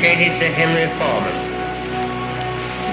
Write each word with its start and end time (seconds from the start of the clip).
Dedicated 0.00 0.38
to 0.38 0.48
Henry 0.54 0.86
Foreman. 0.96 1.34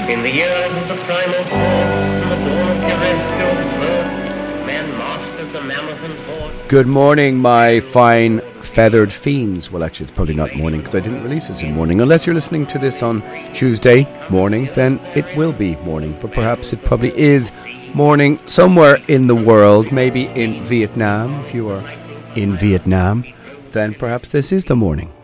In 0.09 0.23
the 0.23 0.42
of 0.42 0.88
the 0.88 1.03
primal 1.06 1.44
the 1.44 2.34
of 2.34 2.78
terrestrial 2.81 3.56
birth, 3.80 4.66
mastered 4.98 5.53
the 5.53 5.61
mammoth 5.61 6.00
and 6.00 6.17
horde. 6.26 6.67
Good 6.67 6.88
morning, 6.88 7.38
my 7.38 7.80
fine 7.80 8.39
feathered 8.59 9.14
fiends. 9.14 9.70
Well, 9.70 9.83
actually, 9.83 10.06
it's 10.06 10.11
probably 10.11 10.33
not 10.33 10.56
morning 10.56 10.80
because 10.80 10.95
I 10.95 11.00
didn't 11.00 11.22
release 11.22 11.48
this 11.48 11.61
in 11.61 11.73
morning. 11.73 12.02
Unless 12.02 12.26
you're 12.26 12.33
listening 12.33 12.66
to 12.67 12.80
this 12.80 13.03
on 13.03 13.22
Tuesday 13.53 14.08
morning, 14.31 14.70
then 14.73 15.00
it 15.14 15.26
will 15.38 15.53
be 15.53 15.76
morning. 15.78 16.17
But 16.20 16.33
perhaps 16.33 16.73
it 16.73 16.83
probably 16.83 17.16
is 17.16 17.52
morning 17.94 18.39
somewhere 18.45 18.95
in 19.08 19.28
the 19.28 19.36
world, 19.36 19.92
maybe 19.92 20.26
in 20.26 20.64
Vietnam. 20.64 21.39
If 21.42 21.53
you 21.53 21.70
are 21.70 21.88
in 22.36 22.58
Vietnam, 22.58 23.26
then 23.72 23.94
perhaps 23.94 24.30
this 24.30 24.52
is 24.52 24.66
the 24.66 24.76
morning. 24.76 25.14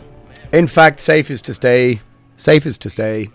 In 0.51 0.67
fact, 0.67 0.99
safest 0.99 1.45
to 1.45 1.53
stay, 1.53 2.01
safest 2.35 2.81
to 2.81 2.89
stay. 2.89 3.29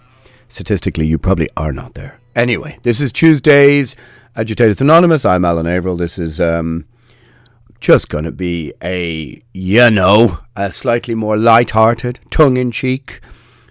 Statistically, 0.49 1.07
you 1.07 1.17
probably 1.17 1.49
are 1.57 1.73
not 1.73 1.95
there. 1.95 2.21
Anyway, 2.35 2.79
this 2.83 3.01
is 3.01 3.11
Tuesdays 3.11 3.97
Agitators 4.37 4.83
Anonymous. 4.83 5.25
I'm 5.25 5.47
Alan 5.47 5.67
Averill. 5.67 5.97
This 5.97 6.19
is 6.19 6.43
um, 6.43 6.85
just 7.81 8.11
going 8.11 8.25
to 8.25 8.33
be 8.33 8.75
a, 8.83 9.43
you 9.55 9.91
know, 9.91 10.41
a 10.57 10.71
slightly 10.71 11.15
more 11.15 11.39
light-hearted, 11.39 12.21
tongue-in-cheek 12.29 13.23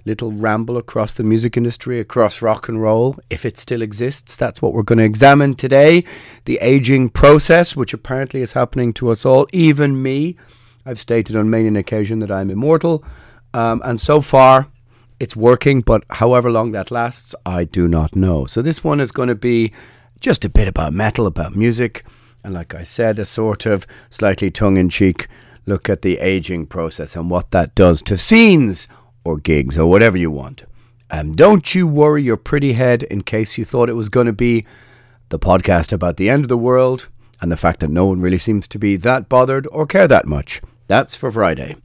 little 0.06 0.32
ramble 0.32 0.78
across 0.78 1.14
the 1.14 1.24
music 1.24 1.56
industry, 1.56 2.00
across 2.00 2.42
rock 2.42 2.68
and 2.68 2.82
roll, 2.82 3.18
if 3.30 3.46
it 3.46 3.58
still 3.58 3.82
exists. 3.84 4.36
That's 4.36 4.62
what 4.62 4.74
we're 4.74 4.84
going 4.84 5.00
to 5.00 5.04
examine 5.04 5.54
today. 5.54 6.04
The 6.46 6.58
aging 6.62 7.10
process, 7.10 7.76
which 7.76 7.94
apparently 7.94 8.42
is 8.42 8.54
happening 8.54 8.92
to 8.94 9.10
us 9.10 9.24
all, 9.24 9.48
even 9.54 10.02
me. 10.02 10.36
I've 10.84 11.00
stated 11.00 11.36
on 11.36 11.50
many 11.50 11.68
an 11.68 11.76
occasion 11.76 12.20
that 12.20 12.32
I'm 12.32 12.52
immortal, 12.52 13.04
um, 13.56 13.82
and 13.86 14.02
so 14.02 14.20
far 14.20 14.68
it's 15.18 15.34
working, 15.34 15.80
but 15.80 16.04
however 16.10 16.52
long 16.52 16.74
that 16.74 16.92
lasts, 16.92 17.34
I 17.46 17.64
do 17.64 17.88
not 17.88 18.14
know. 18.14 18.46
So 18.46 18.62
this 18.62 18.84
one 18.84 19.00
is 19.00 19.14
going 19.14 19.30
to 19.30 19.36
be 19.36 19.72
just 20.20 20.44
a 20.44 20.50
bit 20.50 20.68
about 20.68 20.92
metal, 20.92 21.26
about 21.26 21.56
music, 21.56 22.04
and 22.44 22.54
like 22.54 22.76
I 22.76 22.84
said, 22.84 23.18
a 23.18 23.24
sort 23.24 23.66
of 23.66 23.88
slightly 24.10 24.52
tongue 24.52 24.76
in 24.76 24.90
cheek 24.90 25.30
look 25.66 25.88
at 25.88 26.02
the 26.02 26.18
aging 26.20 26.68
process 26.68 27.16
and 27.16 27.30
what 27.30 27.52
that 27.52 27.74
does 27.76 28.02
to 28.04 28.18
scenes 28.18 28.90
or 29.24 29.38
gigs 29.38 29.78
or 29.78 29.90
whatever 29.90 30.18
you 30.18 30.32
want. 30.32 30.66
And 31.10 31.38
don't 31.38 31.74
you 31.74 31.88
worry 31.88 32.24
your 32.24 32.38
pretty 32.38 32.74
head 32.74 33.04
in 33.04 33.22
case 33.22 33.58
you 33.58 33.64
thought 33.64 33.90
it 33.90 33.94
was 33.94 34.10
going 34.10 34.28
to 34.28 34.34
be 34.34 34.66
the 35.30 35.40
podcast 35.40 35.94
about 35.94 36.18
the 36.18 36.30
end 36.30 36.44
of 36.44 36.50
the 36.50 36.58
world 36.58 37.08
and 37.40 37.50
the 37.50 37.58
fact 37.58 37.80
that 37.80 37.90
no 37.90 38.06
one 38.06 38.20
really 38.20 38.38
seems 38.38 38.68
to 38.68 38.78
be 38.78 38.98
that 38.98 39.30
bothered 39.30 39.66
or 39.72 39.88
care 39.88 40.10
that 40.10 40.28
much. 40.28 40.62
That's 40.88 41.16
for 41.16 41.32
Friday. 41.32 41.78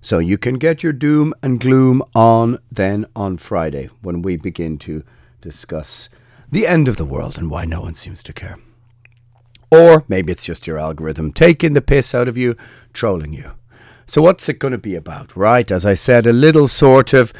So 0.00 0.18
you 0.18 0.38
can 0.38 0.54
get 0.54 0.82
your 0.82 0.94
doom 0.94 1.34
and 1.42 1.60
gloom 1.60 2.02
on 2.14 2.58
then 2.72 3.06
on 3.14 3.36
Friday 3.36 3.90
when 4.00 4.22
we 4.22 4.36
begin 4.36 4.78
to 4.78 5.04
discuss 5.40 6.08
the 6.50 6.66
end 6.66 6.88
of 6.88 6.96
the 6.96 7.04
world 7.04 7.36
and 7.36 7.50
why 7.50 7.64
no 7.64 7.82
one 7.82 7.94
seems 7.94 8.22
to 8.24 8.32
care. 8.32 8.58
Or 9.70 10.04
maybe 10.08 10.32
it's 10.32 10.46
just 10.46 10.66
your 10.66 10.78
algorithm 10.78 11.32
taking 11.32 11.74
the 11.74 11.82
piss 11.82 12.14
out 12.14 12.28
of 12.28 12.36
you, 12.36 12.56
trolling 12.92 13.32
you. 13.32 13.52
So 14.06 14.22
what's 14.22 14.48
it 14.48 14.58
going 14.58 14.72
to 14.72 14.78
be 14.78 14.96
about, 14.96 15.36
right? 15.36 15.70
As 15.70 15.86
I 15.86 15.94
said, 15.94 16.26
a 16.26 16.32
little 16.32 16.66
sort 16.66 17.12
of, 17.12 17.32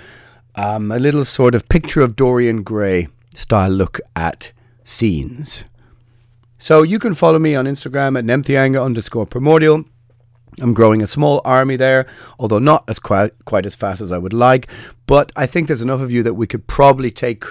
um, 0.55 0.93
a 0.93 0.99
little 0.99 1.25
sort 1.25 1.55
of 1.55 1.69
picture 1.69 2.03
of 2.03 2.15
Dorian 2.15 2.63
Gray 2.63 3.09
style 3.35 3.71
look 3.71 4.01
at 4.15 4.53
scenes. 4.85 5.65
So 6.59 6.83
you 6.83 6.99
can 6.99 7.15
follow 7.15 7.39
me 7.39 7.55
on 7.55 7.65
Instagram 7.65 8.19
at 8.19 8.25
nemtheanga 8.25 8.85
underscore 8.85 9.27
primordial. 9.27 9.85
I'm 10.61 10.75
growing 10.75 11.03
a 11.03 11.07
small 11.07 11.41
army 11.45 11.77
there, 11.77 12.07
although 12.39 12.59
not 12.59 12.85
as 12.89 12.99
quite, 12.99 13.33
quite 13.45 13.67
as 13.67 13.75
fast 13.75 14.01
as 14.01 14.13
I 14.13 14.19
would 14.19 14.33
like. 14.33 14.69
But 15.07 15.33
I 15.37 15.47
think 15.47 15.67
there's 15.67 15.83
enough 15.83 16.01
of 16.01 16.13
you 16.13 16.23
that 16.23 16.35
we 16.35 16.47
could 16.47 16.67
probably 16.67 17.11
take 17.11 17.45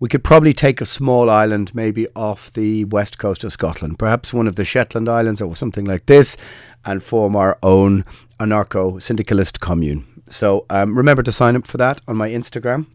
we 0.00 0.08
could 0.08 0.22
probably 0.22 0.52
take 0.52 0.80
a 0.80 0.86
small 0.86 1.28
island 1.28 1.74
maybe 1.74 2.06
off 2.14 2.52
the 2.52 2.84
west 2.84 3.18
coast 3.18 3.42
of 3.42 3.52
Scotland, 3.52 3.98
perhaps 3.98 4.32
one 4.32 4.46
of 4.46 4.54
the 4.54 4.64
Shetland 4.64 5.08
Islands 5.08 5.40
or 5.40 5.56
something 5.56 5.84
like 5.84 6.06
this, 6.06 6.36
and 6.84 7.02
form 7.02 7.34
our 7.34 7.58
own 7.64 8.04
anarcho 8.38 9.02
syndicalist 9.02 9.58
commune. 9.58 10.22
So 10.28 10.66
um, 10.70 10.96
remember 10.96 11.24
to 11.24 11.32
sign 11.32 11.56
up 11.56 11.66
for 11.66 11.78
that 11.78 12.00
on 12.06 12.16
my 12.16 12.28
Instagram. 12.28 12.86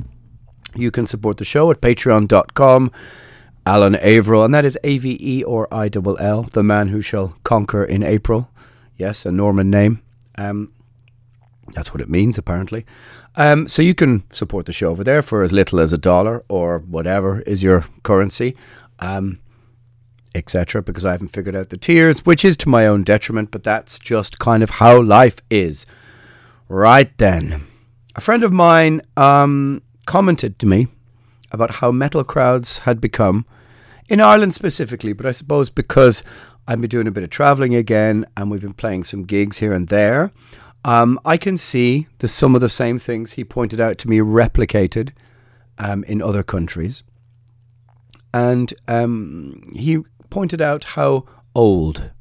You 0.75 0.91
can 0.91 1.05
support 1.05 1.37
the 1.37 1.45
show 1.45 1.69
at 1.71 1.81
patreon.com. 1.81 2.91
Alan 3.65 3.95
Averill, 3.95 4.43
and 4.43 4.53
that 4.53 4.65
is 4.65 4.77
A 4.83 4.97
V 4.97 5.17
E 5.21 5.43
or 5.43 5.73
I 5.73 5.89
L 5.93 6.17
L, 6.17 6.43
the 6.43 6.63
man 6.63 6.89
who 6.89 7.01
shall 7.01 7.35
conquer 7.43 7.83
in 7.83 8.03
April. 8.03 8.49
Yes, 9.03 9.25
a 9.25 9.33
Norman 9.33 9.69
name. 9.69 10.01
Um, 10.37 10.71
that's 11.73 11.93
what 11.93 11.99
it 11.99 12.07
means, 12.07 12.37
apparently. 12.37 12.85
Um, 13.35 13.67
so 13.67 13.81
you 13.81 13.93
can 13.93 14.23
support 14.31 14.65
the 14.65 14.71
show 14.71 14.91
over 14.91 15.03
there 15.03 15.21
for 15.21 15.43
as 15.43 15.51
little 15.51 15.81
as 15.81 15.91
a 15.91 15.97
dollar 15.97 16.45
or 16.47 16.79
whatever 16.79 17.41
is 17.41 17.61
your 17.61 17.83
currency, 18.03 18.55
um, 18.99 19.39
etc. 20.33 20.81
Because 20.81 21.03
I 21.03 21.11
haven't 21.11 21.35
figured 21.35 21.53
out 21.53 21.69
the 21.69 21.75
tiers, 21.75 22.25
which 22.25 22.45
is 22.45 22.55
to 22.57 22.69
my 22.69 22.87
own 22.87 23.03
detriment, 23.03 23.51
but 23.51 23.65
that's 23.65 23.99
just 23.99 24.39
kind 24.39 24.63
of 24.63 24.69
how 24.69 25.01
life 25.01 25.39
is. 25.49 25.85
Right 26.69 27.11
then, 27.17 27.67
a 28.15 28.21
friend 28.21 28.41
of 28.41 28.53
mine 28.53 29.01
um, 29.17 29.81
commented 30.05 30.59
to 30.59 30.65
me 30.65 30.87
about 31.51 31.71
how 31.81 31.91
metal 31.91 32.23
crowds 32.23 32.77
had 32.79 33.01
become 33.01 33.45
in 34.07 34.21
Ireland 34.21 34.53
specifically, 34.53 35.11
but 35.11 35.25
I 35.25 35.31
suppose 35.31 35.69
because 35.69 36.23
I've 36.68 36.80
been 36.80 36.89
doing 36.89 37.07
a 37.07 37.12
bit 37.12 37.24
of 37.24 37.30
traveling 37.30 37.75
again 37.75 38.25
and 38.38 38.50
we've 38.50 38.62
been 38.62 38.74
playing 38.74 39.04
some 39.04 39.24
gigs 39.24 39.57
here 39.57 39.74
and 39.74 39.89
there. 39.89 40.31
Um, 40.86 41.19
I 41.25 41.38
can 41.38 41.57
see 41.57 42.07
the, 42.19 42.27
some 42.27 42.56
of 42.56 42.62
the 42.62 42.69
same 42.69 43.00
things 43.00 43.33
he 43.33 43.44
pointed 43.44 43.80
out 43.81 43.98
to 44.00 44.10
me 44.10 44.19
replicated 44.19 45.12
um, 45.77 46.04
in 46.06 46.21
other 46.21 46.44
countries. 46.44 47.04
And 48.33 48.74
um, 48.88 49.71
he 49.74 50.00
pointed 50.30 50.62
out 50.62 50.83
how 50.83 51.25
old 51.54 52.12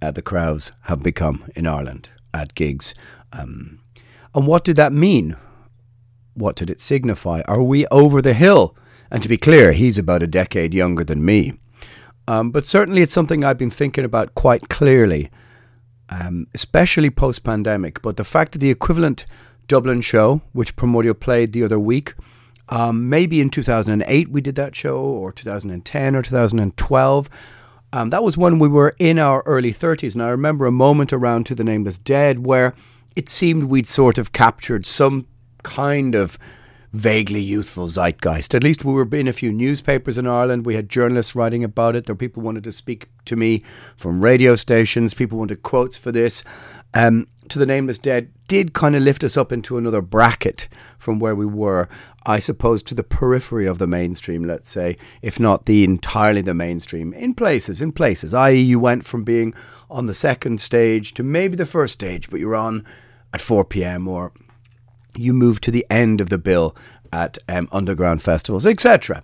uh, 0.00 0.10
the 0.10 0.22
crowds 0.22 0.72
have 0.82 1.02
become 1.02 1.50
in 1.54 1.66
Ireland 1.66 2.10
at 2.34 2.54
gigs. 2.54 2.94
Um, 3.32 3.80
and 4.34 4.46
what 4.46 4.64
did 4.64 4.76
that 4.76 4.92
mean? 4.92 5.36
What 6.34 6.56
did 6.56 6.70
it 6.70 6.80
signify? 6.80 7.42
Are 7.46 7.62
we 7.62 7.86
over 7.88 8.22
the 8.22 8.34
hill? 8.34 8.76
And 9.10 9.22
to 9.22 9.28
be 9.28 9.36
clear, 9.36 9.72
he's 9.72 9.98
about 9.98 10.22
a 10.22 10.26
decade 10.26 10.72
younger 10.72 11.04
than 11.04 11.24
me. 11.24 11.58
Um, 12.28 12.50
but 12.50 12.64
certainly 12.66 13.02
it's 13.02 13.12
something 13.12 13.44
I've 13.44 13.58
been 13.58 13.70
thinking 13.70 14.04
about 14.04 14.34
quite 14.34 14.68
clearly, 14.68 15.30
um, 16.08 16.46
especially 16.54 17.10
post 17.10 17.42
pandemic. 17.42 18.00
But 18.02 18.16
the 18.16 18.24
fact 18.24 18.52
that 18.52 18.58
the 18.58 18.70
equivalent 18.70 19.26
Dublin 19.68 20.00
show, 20.00 20.42
which 20.52 20.76
Primordial 20.76 21.14
played 21.14 21.52
the 21.52 21.64
other 21.64 21.78
week, 21.78 22.14
Um, 22.68 23.10
maybe 23.10 23.40
in 23.40 23.50
2008 23.50 24.28
we 24.30 24.40
did 24.40 24.54
that 24.54 24.74
show, 24.74 24.96
or 24.96 25.30
2010 25.32 26.16
or 26.16 26.22
2012. 26.22 27.28
Um, 27.92 28.10
that 28.10 28.24
was 28.24 28.38
when 28.38 28.58
we 28.58 28.68
were 28.68 28.94
in 28.98 29.18
our 29.18 29.42
early 29.44 29.72
30s, 29.72 30.14
and 30.14 30.22
I 30.22 30.28
remember 30.28 30.64
a 30.64 30.72
moment 30.72 31.12
around 31.12 31.44
To 31.46 31.54
the 31.54 31.64
Nameless 31.64 31.98
Dead 31.98 32.46
where 32.46 32.72
it 33.14 33.28
seemed 33.28 33.64
we'd 33.64 33.86
sort 33.86 34.16
of 34.16 34.32
captured 34.32 34.86
some 34.86 35.26
kind 35.62 36.14
of 36.14 36.38
vaguely 36.92 37.40
youthful 37.40 37.88
zeitgeist. 37.88 38.54
At 38.54 38.62
least 38.62 38.84
we 38.84 38.92
were 38.92 39.08
in 39.12 39.28
a 39.28 39.32
few 39.32 39.52
newspapers 39.52 40.18
in 40.18 40.26
Ireland. 40.26 40.66
We 40.66 40.74
had 40.74 40.88
journalists 40.88 41.34
writing 41.34 41.64
about 41.64 41.96
it. 41.96 42.06
There 42.06 42.14
were 42.14 42.18
people 42.18 42.42
wanted 42.42 42.64
to 42.64 42.72
speak 42.72 43.08
to 43.24 43.36
me 43.36 43.62
from 43.96 44.22
radio 44.22 44.56
stations. 44.56 45.14
People 45.14 45.38
wanted 45.38 45.62
quotes 45.62 45.96
for 45.96 46.12
this. 46.12 46.44
Um, 46.94 47.28
to 47.48 47.58
the 47.58 47.66
Nameless 47.66 47.98
Dead 47.98 48.30
did 48.46 48.72
kind 48.74 48.94
of 48.94 49.02
lift 49.02 49.24
us 49.24 49.36
up 49.36 49.52
into 49.52 49.78
another 49.78 50.02
bracket 50.02 50.68
from 50.98 51.18
where 51.18 51.34
we 51.34 51.46
were, 51.46 51.88
I 52.24 52.38
suppose, 52.38 52.82
to 52.84 52.94
the 52.94 53.02
periphery 53.02 53.66
of 53.66 53.78
the 53.78 53.86
mainstream, 53.86 54.44
let's 54.44 54.70
say, 54.70 54.96
if 55.22 55.40
not 55.40 55.64
the 55.64 55.84
entirely 55.84 56.42
the 56.42 56.54
mainstream, 56.54 57.12
in 57.14 57.34
places, 57.34 57.80
in 57.80 57.92
places. 57.92 58.34
I.e., 58.34 58.60
you 58.60 58.78
went 58.78 59.04
from 59.04 59.24
being 59.24 59.54
on 59.90 60.06
the 60.06 60.14
second 60.14 60.60
stage 60.60 61.14
to 61.14 61.22
maybe 61.22 61.56
the 61.56 61.66
first 61.66 61.94
stage, 61.94 62.30
but 62.30 62.40
you're 62.40 62.54
on 62.54 62.86
at 63.32 63.40
4 63.40 63.64
p.m. 63.64 64.06
or 64.06 64.32
you 65.16 65.32
move 65.32 65.60
to 65.62 65.70
the 65.70 65.86
end 65.90 66.20
of 66.20 66.28
the 66.28 66.38
bill 66.38 66.76
at 67.12 67.38
um, 67.48 67.68
underground 67.72 68.22
festivals, 68.22 68.66
etc. 68.66 69.22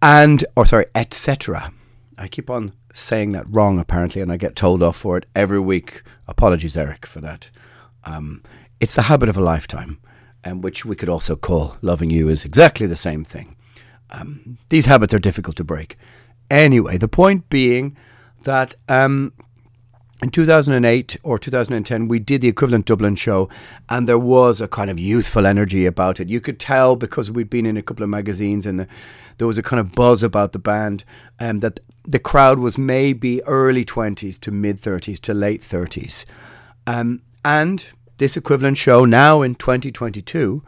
And, 0.00 0.44
or 0.56 0.66
sorry, 0.66 0.86
etc. 0.94 1.72
I 2.18 2.28
keep 2.28 2.50
on 2.50 2.72
saying 2.92 3.32
that 3.32 3.46
wrong 3.48 3.78
apparently, 3.78 4.22
and 4.22 4.32
I 4.32 4.36
get 4.36 4.56
told 4.56 4.82
off 4.82 4.96
for 4.96 5.16
it 5.16 5.26
every 5.34 5.60
week. 5.60 6.02
Apologies, 6.26 6.76
Eric, 6.76 7.06
for 7.06 7.20
that. 7.20 7.50
Um, 8.04 8.42
it's 8.80 8.94
the 8.94 9.02
habit 9.02 9.28
of 9.28 9.36
a 9.36 9.42
lifetime, 9.42 9.98
and 10.42 10.54
um, 10.54 10.60
which 10.60 10.84
we 10.84 10.96
could 10.96 11.08
also 11.08 11.36
call 11.36 11.76
loving 11.82 12.10
you 12.10 12.28
is 12.28 12.44
exactly 12.44 12.86
the 12.86 12.96
same 12.96 13.24
thing. 13.24 13.56
Um, 14.10 14.58
these 14.68 14.86
habits 14.86 15.14
are 15.14 15.18
difficult 15.18 15.56
to 15.56 15.64
break. 15.64 15.96
Anyway, 16.50 16.98
the 16.98 17.08
point 17.08 17.48
being 17.48 17.96
that 18.42 18.74
um, 18.88 19.32
in 20.22 20.30
2008 20.30 21.16
or 21.24 21.36
2010, 21.36 22.06
we 22.06 22.20
did 22.20 22.40
the 22.40 22.48
equivalent 22.48 22.86
Dublin 22.86 23.16
show, 23.16 23.48
and 23.88 24.08
there 24.08 24.18
was 24.18 24.60
a 24.60 24.68
kind 24.68 24.88
of 24.88 25.00
youthful 25.00 25.46
energy 25.46 25.84
about 25.84 26.20
it. 26.20 26.28
You 26.28 26.40
could 26.40 26.60
tell 26.60 26.94
because 26.94 27.30
we'd 27.30 27.50
been 27.50 27.66
in 27.66 27.76
a 27.76 27.82
couple 27.82 28.04
of 28.04 28.08
magazines, 28.08 28.64
and 28.64 28.86
there 29.38 29.48
was 29.48 29.58
a 29.58 29.62
kind 29.62 29.80
of 29.80 29.92
buzz 29.92 30.22
about 30.22 30.52
the 30.52 30.60
band, 30.60 31.04
and 31.40 31.56
um, 31.56 31.60
that 31.60 31.80
the 32.04 32.20
crowd 32.20 32.60
was 32.60 32.78
maybe 32.78 33.42
early 33.44 33.84
20s 33.84 34.38
to 34.40 34.52
mid 34.52 34.80
30s 34.80 35.18
to 35.22 35.34
late 35.34 35.60
30s. 35.60 36.24
Um, 36.86 37.22
and 37.44 37.84
this 38.18 38.36
equivalent 38.36 38.76
show, 38.78 39.04
now 39.04 39.42
in 39.42 39.56
2022, 39.56 40.62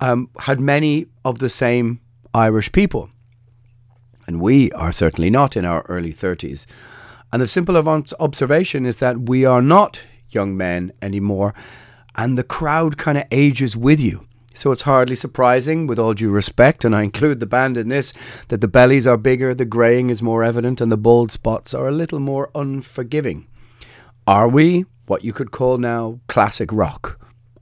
um, 0.00 0.30
had 0.40 0.60
many 0.60 1.06
of 1.24 1.40
the 1.40 1.50
same 1.50 2.00
Irish 2.32 2.70
people. 2.70 3.10
And 4.28 4.40
we 4.40 4.70
are 4.72 4.92
certainly 4.92 5.30
not 5.30 5.56
in 5.56 5.64
our 5.64 5.82
early 5.88 6.12
30s. 6.12 6.66
And 7.32 7.40
the 7.40 7.46
simple 7.46 7.76
observation 7.76 8.86
is 8.86 8.96
that 8.96 9.28
we 9.28 9.44
are 9.44 9.62
not 9.62 10.04
young 10.30 10.56
men 10.56 10.92
anymore, 11.00 11.54
and 12.16 12.36
the 12.36 12.44
crowd 12.44 12.96
kind 12.98 13.18
of 13.18 13.24
ages 13.30 13.76
with 13.76 14.00
you. 14.00 14.26
So 14.52 14.72
it's 14.72 14.82
hardly 14.82 15.14
surprising, 15.14 15.86
with 15.86 15.98
all 15.98 16.12
due 16.12 16.30
respect, 16.30 16.84
and 16.84 16.94
I 16.94 17.02
include 17.02 17.38
the 17.38 17.46
band 17.46 17.76
in 17.76 17.88
this, 17.88 18.12
that 18.48 18.60
the 18.60 18.68
bellies 18.68 19.06
are 19.06 19.16
bigger, 19.16 19.54
the 19.54 19.64
greying 19.64 20.10
is 20.10 20.22
more 20.22 20.42
evident, 20.42 20.80
and 20.80 20.90
the 20.90 20.96
bald 20.96 21.30
spots 21.30 21.72
are 21.72 21.86
a 21.86 21.92
little 21.92 22.18
more 22.18 22.50
unforgiving. 22.54 23.46
Are 24.26 24.48
we 24.48 24.86
what 25.06 25.24
you 25.24 25.32
could 25.32 25.52
call 25.52 25.78
now 25.78 26.18
classic 26.26 26.72
rock? 26.72 27.20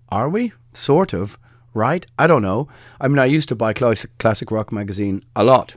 Are 0.08 0.30
we? 0.30 0.52
Sort 0.72 1.12
of, 1.12 1.38
right? 1.74 2.06
I 2.18 2.26
don't 2.26 2.42
know. 2.42 2.68
I 3.00 3.08
mean, 3.08 3.18
I 3.18 3.26
used 3.26 3.50
to 3.50 3.54
buy 3.54 3.74
classic 3.74 4.50
rock 4.50 4.72
magazine 4.72 5.24
a 5.36 5.44
lot 5.44 5.76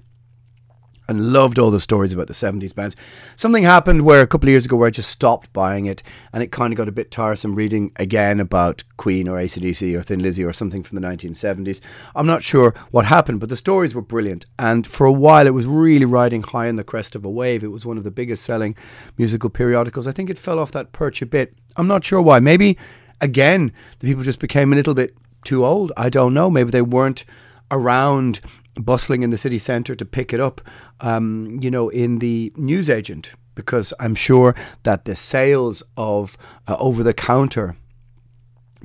and 1.11 1.31
loved 1.31 1.59
all 1.59 1.69
the 1.69 1.79
stories 1.79 2.13
about 2.13 2.27
the 2.27 2.33
70s 2.33 2.73
bands. 2.73 2.95
Something 3.35 3.63
happened 3.63 4.03
where 4.03 4.21
a 4.21 4.27
couple 4.27 4.47
of 4.47 4.51
years 4.51 4.65
ago 4.65 4.77
where 4.77 4.87
I 4.87 4.91
just 4.91 5.11
stopped 5.11 5.53
buying 5.53 5.85
it 5.85 6.01
and 6.33 6.41
it 6.41 6.51
kind 6.51 6.73
of 6.73 6.77
got 6.77 6.87
a 6.87 6.91
bit 6.91 7.11
tiresome 7.11 7.53
reading 7.53 7.91
again 7.97 8.39
about 8.39 8.83
Queen 8.97 9.27
or 9.27 9.37
ACDC 9.37 9.95
or 9.95 10.01
Thin 10.01 10.21
Lizzy 10.21 10.43
or 10.43 10.53
something 10.53 10.81
from 10.81 10.99
the 10.99 11.07
1970s. 11.07 11.81
I'm 12.15 12.25
not 12.25 12.41
sure 12.41 12.73
what 12.89 13.05
happened, 13.05 13.39
but 13.39 13.49
the 13.49 13.57
stories 13.57 13.93
were 13.93 14.01
brilliant. 14.01 14.45
And 14.57 14.87
for 14.87 15.05
a 15.05 15.11
while 15.11 15.45
it 15.45 15.53
was 15.53 15.67
really 15.67 16.05
riding 16.05 16.41
high 16.41 16.67
on 16.67 16.77
the 16.77 16.83
crest 16.83 17.15
of 17.15 17.25
a 17.25 17.29
wave. 17.29 17.63
It 17.63 17.67
was 17.67 17.85
one 17.85 17.97
of 17.97 18.03
the 18.03 18.11
biggest 18.11 18.43
selling 18.43 18.75
musical 19.17 19.49
periodicals. 19.49 20.07
I 20.07 20.11
think 20.11 20.29
it 20.29 20.39
fell 20.39 20.57
off 20.57 20.71
that 20.71 20.91
perch 20.93 21.21
a 21.21 21.25
bit. 21.25 21.53
I'm 21.75 21.87
not 21.87 22.03
sure 22.03 22.21
why. 22.21 22.39
Maybe, 22.39 22.77
again, 23.19 23.71
the 23.99 24.07
people 24.07 24.23
just 24.23 24.39
became 24.39 24.73
a 24.73 24.75
little 24.75 24.93
bit 24.93 25.15
too 25.43 25.65
old. 25.65 25.91
I 25.97 26.09
don't 26.09 26.33
know. 26.33 26.49
Maybe 26.49 26.71
they 26.71 26.81
weren't 26.81 27.25
around 27.69 28.41
bustling 28.75 29.23
in 29.23 29.29
the 29.29 29.38
city 29.38 29.57
centre 29.57 29.95
to 29.95 30.06
pick 30.06 30.33
it 30.33 30.39
up, 30.39 30.62
um, 31.00 31.59
you 31.62 31.71
know, 31.71 31.89
in 31.89 32.19
the 32.19 32.53
newsagent, 32.56 33.31
because 33.56 33.94
I'm 34.00 34.15
sure 34.15 34.56
that 34.83 35.06
the 35.06 35.15
sales 35.15 35.83
of 35.97 36.38
uh, 36.68 36.75
over 36.79 37.03
the 37.03 37.13
counter 37.13 37.75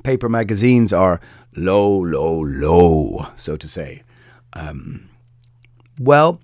paper 0.03 0.29
magazines 0.29 0.93
are 0.93 1.19
low, 1.55 1.89
low, 1.89 2.41
low, 2.41 3.27
so 3.35 3.57
to 3.57 3.67
say. 3.67 4.03
Um, 4.53 5.09
well, 5.99 6.41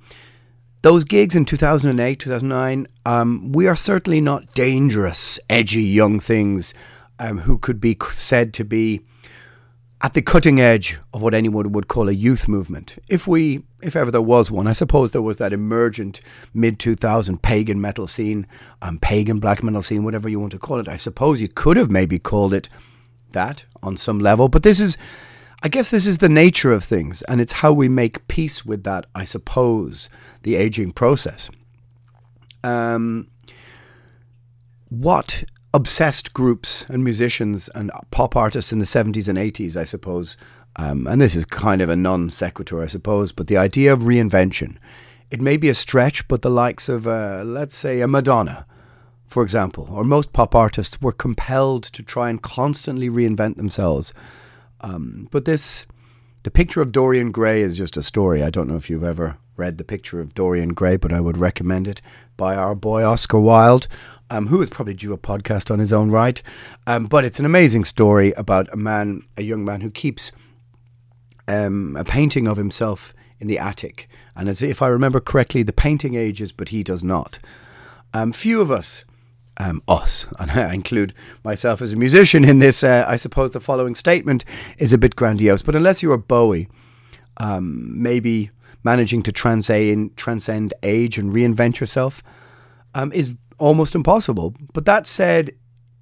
those 0.82 1.06
gigs 1.06 1.36
in 1.36 1.46
2008, 1.46 2.20
2009, 2.20 2.88
um, 3.06 3.52
we 3.52 3.68
are 3.68 3.76
certainly 3.76 4.20
not 4.20 4.54
dangerous, 4.54 5.40
edgy 5.50 5.84
young 5.84 6.20
things 6.20 6.74
um, 7.20 7.40
who 7.40 7.58
could 7.58 7.80
be 7.80 7.98
said 8.12 8.54
to 8.56 8.66
be 8.66 9.02
at 10.04 10.14
the 10.14 10.22
cutting 10.22 10.60
edge 10.60 11.00
of 11.14 11.22
what 11.22 11.34
anyone 11.34 11.72
would 11.72 11.88
call 11.88 12.10
a 12.10 12.12
youth 12.12 12.46
movement. 12.50 13.02
If 13.08 13.26
we, 13.26 13.64
if 13.82 13.96
ever 13.96 14.12
there 14.12 14.22
was 14.22 14.52
one, 14.52 14.68
I 14.68 14.74
suppose 14.74 15.12
there 15.12 15.22
was 15.22 15.38
that 15.38 15.54
emergent 15.54 16.20
mid 16.54 16.78
2000 16.78 17.42
pagan 17.42 17.80
metal 17.80 18.06
scene, 18.06 18.46
um, 18.82 19.00
pagan 19.00 19.40
black 19.40 19.64
metal 19.64 19.82
scene, 19.82 20.04
whatever 20.04 20.28
you 20.28 20.42
want 20.42 20.52
to 20.52 20.60
call 20.60 20.82
it. 20.82 20.90
I 20.90 20.98
suppose 20.98 21.42
you 21.42 21.48
could 21.48 21.78
have 21.78 21.90
maybe 21.90 22.20
called 22.20 22.54
it 22.54 22.68
that 23.32 23.64
on 23.82 23.96
some 23.96 24.20
level, 24.20 24.50
but 24.50 24.64
this 24.64 24.82
is, 24.82 24.98
I 25.64 25.70
guess, 25.70 25.88
this 25.88 26.06
is 26.06 26.18
the 26.18 26.30
nature 26.30 26.74
of 26.74 26.84
things, 26.84 27.22
and 27.24 27.40
it's 27.40 27.54
how 27.54 27.72
we 27.72 27.88
make 27.88 28.28
peace 28.28 28.66
with 28.66 28.84
that. 28.84 29.06
I 29.16 29.24
suppose 29.24 30.10
the 30.44 30.56
aging 30.56 30.92
process. 30.92 31.50
Um, 32.62 33.28
what 34.90 35.46
obsessed 35.74 36.34
groups 36.34 36.86
and 36.88 37.04
musicians 37.04 37.68
and 37.70 37.92
pop 38.12 38.36
artists 38.36 38.72
in 38.72 38.80
the 38.80 38.86
70s 38.86 39.28
and 39.28 39.38
80s, 39.38 39.76
I 39.76 39.84
suppose. 39.84 40.38
Um, 40.76 41.08
and 41.08 41.22
this 41.22 41.36
is 41.36 41.46
kind 41.46 41.82
of 41.82 41.90
a 41.90 41.96
non 41.96 42.30
sequitur, 42.30 42.82
I 42.82 42.88
suppose, 42.88 43.32
but 43.32 43.48
the 43.48 43.58
idea 43.58 43.92
of 43.94 44.02
reinvention. 44.02 44.78
It 45.30 45.42
may 45.42 45.58
be 45.58 45.70
a 45.70 45.74
stretch, 45.74 46.28
but 46.28 46.44
the 46.44 46.50
likes 46.50 46.90
of, 46.90 47.08
uh, 47.08 47.44
let's 47.44 47.76
say, 47.76 48.02
a 48.02 48.08
Madonna, 48.08 48.68
for 49.26 49.42
example, 49.42 49.88
or 49.92 50.04
most 50.04 50.32
pop 50.32 50.54
artists 50.54 51.02
were 51.02 51.12
compelled 51.12 51.84
to 51.84 52.04
try 52.04 52.30
and 52.30 52.42
constantly 52.42 53.10
reinvent 53.10 53.58
themselves. 53.58 54.14
Um, 54.82 55.28
but 55.32 55.46
this, 55.46 55.88
the 56.44 56.52
picture 56.52 56.82
of 56.82 56.92
Dorian 56.92 57.32
Gray 57.32 57.62
is 57.62 57.78
just 57.78 57.98
a 57.98 58.04
story. 58.04 58.44
I 58.44 58.52
don't 58.52 58.68
know 58.68 58.76
if 58.76 58.92
you've 58.92 59.04
ever 59.04 59.38
read 59.56 59.78
The 59.78 59.84
Picture 59.84 60.20
of 60.20 60.34
Dorian 60.34 60.74
Gray, 60.74 60.98
but 60.98 61.14
I 61.14 61.20
would 61.20 61.38
recommend 61.38 61.88
it 61.88 62.02
by 62.38 62.56
our 62.56 62.76
boy 62.76 63.04
Oscar 63.04 63.40
Wilde 63.40 63.88
um, 64.34 64.48
who 64.48 64.64
is 64.64 64.70
probably 64.72 64.96
due 64.96 65.14
a 65.14 65.18
podcast 65.18 65.70
on 65.70 65.78
his 65.78 65.94
own 65.94 66.10
right. 66.10 66.42
Um, 66.88 67.06
but 67.06 67.24
it's 67.24 67.40
an 67.40 67.46
amazing 67.46 67.84
story 67.84 68.32
about 68.32 68.68
a 68.74 68.76
man, 68.76 69.28
a 69.38 69.44
young 69.44 69.64
man 69.64 69.82
who 69.82 69.92
keeps 69.92 70.32
um, 71.48 71.96
a 71.96 72.04
painting 72.04 72.48
of 72.48 72.58
himself 72.58 73.14
in 73.40 73.46
the 73.46 73.60
attic. 73.60 74.10
And 74.36 74.50
as 74.50 74.64
if 74.64 74.82
I 74.82 74.88
remember 74.88 75.20
correctly, 75.20 75.62
the 75.62 75.72
painting 75.72 76.16
ages, 76.16 76.52
but 76.52 76.70
he 76.70 76.82
does 76.82 77.04
not. 77.04 77.38
Um, 78.12 78.32
few 78.32 78.60
of 78.60 78.72
us, 78.72 79.06
um, 79.58 79.84
us, 79.88 80.26
and 80.40 80.50
I 80.50 80.74
include 80.74 81.14
myself 81.44 81.80
as 81.80 81.94
a 81.94 81.98
musician 81.98 82.44
in 82.44 82.58
this, 82.58 82.84
uh, 82.84 83.06
I 83.08 83.18
suppose 83.18 83.52
the 83.52 83.60
following 83.60 83.94
statement 83.94 84.46
is 84.80 84.92
a 84.92 84.98
bit 84.98 85.16
grandiose. 85.16 85.62
But 85.62 85.76
unless 85.76 86.02
you're 86.02 86.18
Bowie, 86.18 86.70
um, 87.38 88.02
maybe 88.02 88.50
managing 88.84 89.22
to 89.24 89.32
transcend, 89.32 90.18
transcend 90.18 90.74
age 90.82 91.20
and 91.20 91.32
reinvent 91.32 91.80
yourself 91.80 92.24
um, 92.96 93.12
is 93.12 93.36
almost 93.60 93.96
impossible. 93.96 94.56
But 94.74 94.86
that 94.86 95.08
said, 95.08 95.56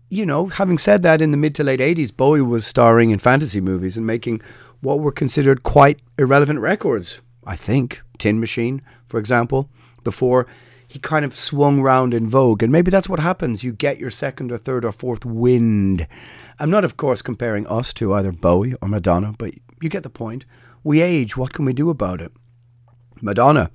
you 0.09 0.25
know, 0.25 0.47
having 0.47 0.77
said 0.77 1.03
that, 1.03 1.21
in 1.21 1.31
the 1.31 1.37
mid 1.37 1.55
to 1.55 1.63
late 1.63 1.79
80s, 1.79 2.15
Bowie 2.15 2.41
was 2.41 2.65
starring 2.65 3.11
in 3.11 3.19
fantasy 3.19 3.61
movies 3.61 3.97
and 3.97 4.05
making 4.05 4.41
what 4.81 4.99
were 4.99 5.11
considered 5.11 5.63
quite 5.63 6.01
irrelevant 6.17 6.59
records, 6.59 7.21
I 7.45 7.55
think. 7.55 8.01
Tin 8.17 8.39
Machine, 8.39 8.83
for 9.07 9.19
example, 9.19 9.69
before 10.03 10.45
he 10.87 10.99
kind 10.99 11.23
of 11.23 11.33
swung 11.33 11.81
round 11.81 12.13
in 12.13 12.27
vogue. 12.27 12.61
And 12.61 12.71
maybe 12.71 12.91
that's 12.91 13.07
what 13.07 13.19
happens. 13.19 13.63
You 13.63 13.71
get 13.71 13.97
your 13.97 14.09
second 14.09 14.51
or 14.51 14.57
third 14.57 14.83
or 14.83 14.91
fourth 14.91 15.25
wind. 15.25 16.05
I'm 16.59 16.69
not, 16.69 16.83
of 16.83 16.97
course, 16.97 17.21
comparing 17.21 17.65
us 17.67 17.93
to 17.93 18.13
either 18.13 18.31
Bowie 18.31 18.75
or 18.81 18.89
Madonna, 18.89 19.33
but 19.37 19.53
you 19.81 19.89
get 19.89 20.03
the 20.03 20.09
point. 20.09 20.45
We 20.83 21.01
age. 21.01 21.37
What 21.37 21.53
can 21.53 21.63
we 21.63 21.73
do 21.73 21.89
about 21.89 22.21
it? 22.21 22.33
Madonna, 23.21 23.71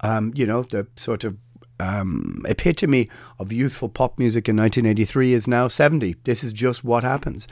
um, 0.00 0.32
you 0.34 0.46
know, 0.46 0.62
the 0.62 0.86
sort 0.96 1.24
of 1.24 1.36
um, 1.78 2.44
epitome 2.48 3.08
of 3.38 3.52
youthful 3.52 3.88
pop 3.88 4.18
music 4.18 4.48
in 4.48 4.56
1983 4.56 5.32
is 5.32 5.46
now 5.46 5.68
70. 5.68 6.16
This 6.24 6.42
is 6.42 6.52
just 6.52 6.84
what 6.84 7.04
happens. 7.04 7.46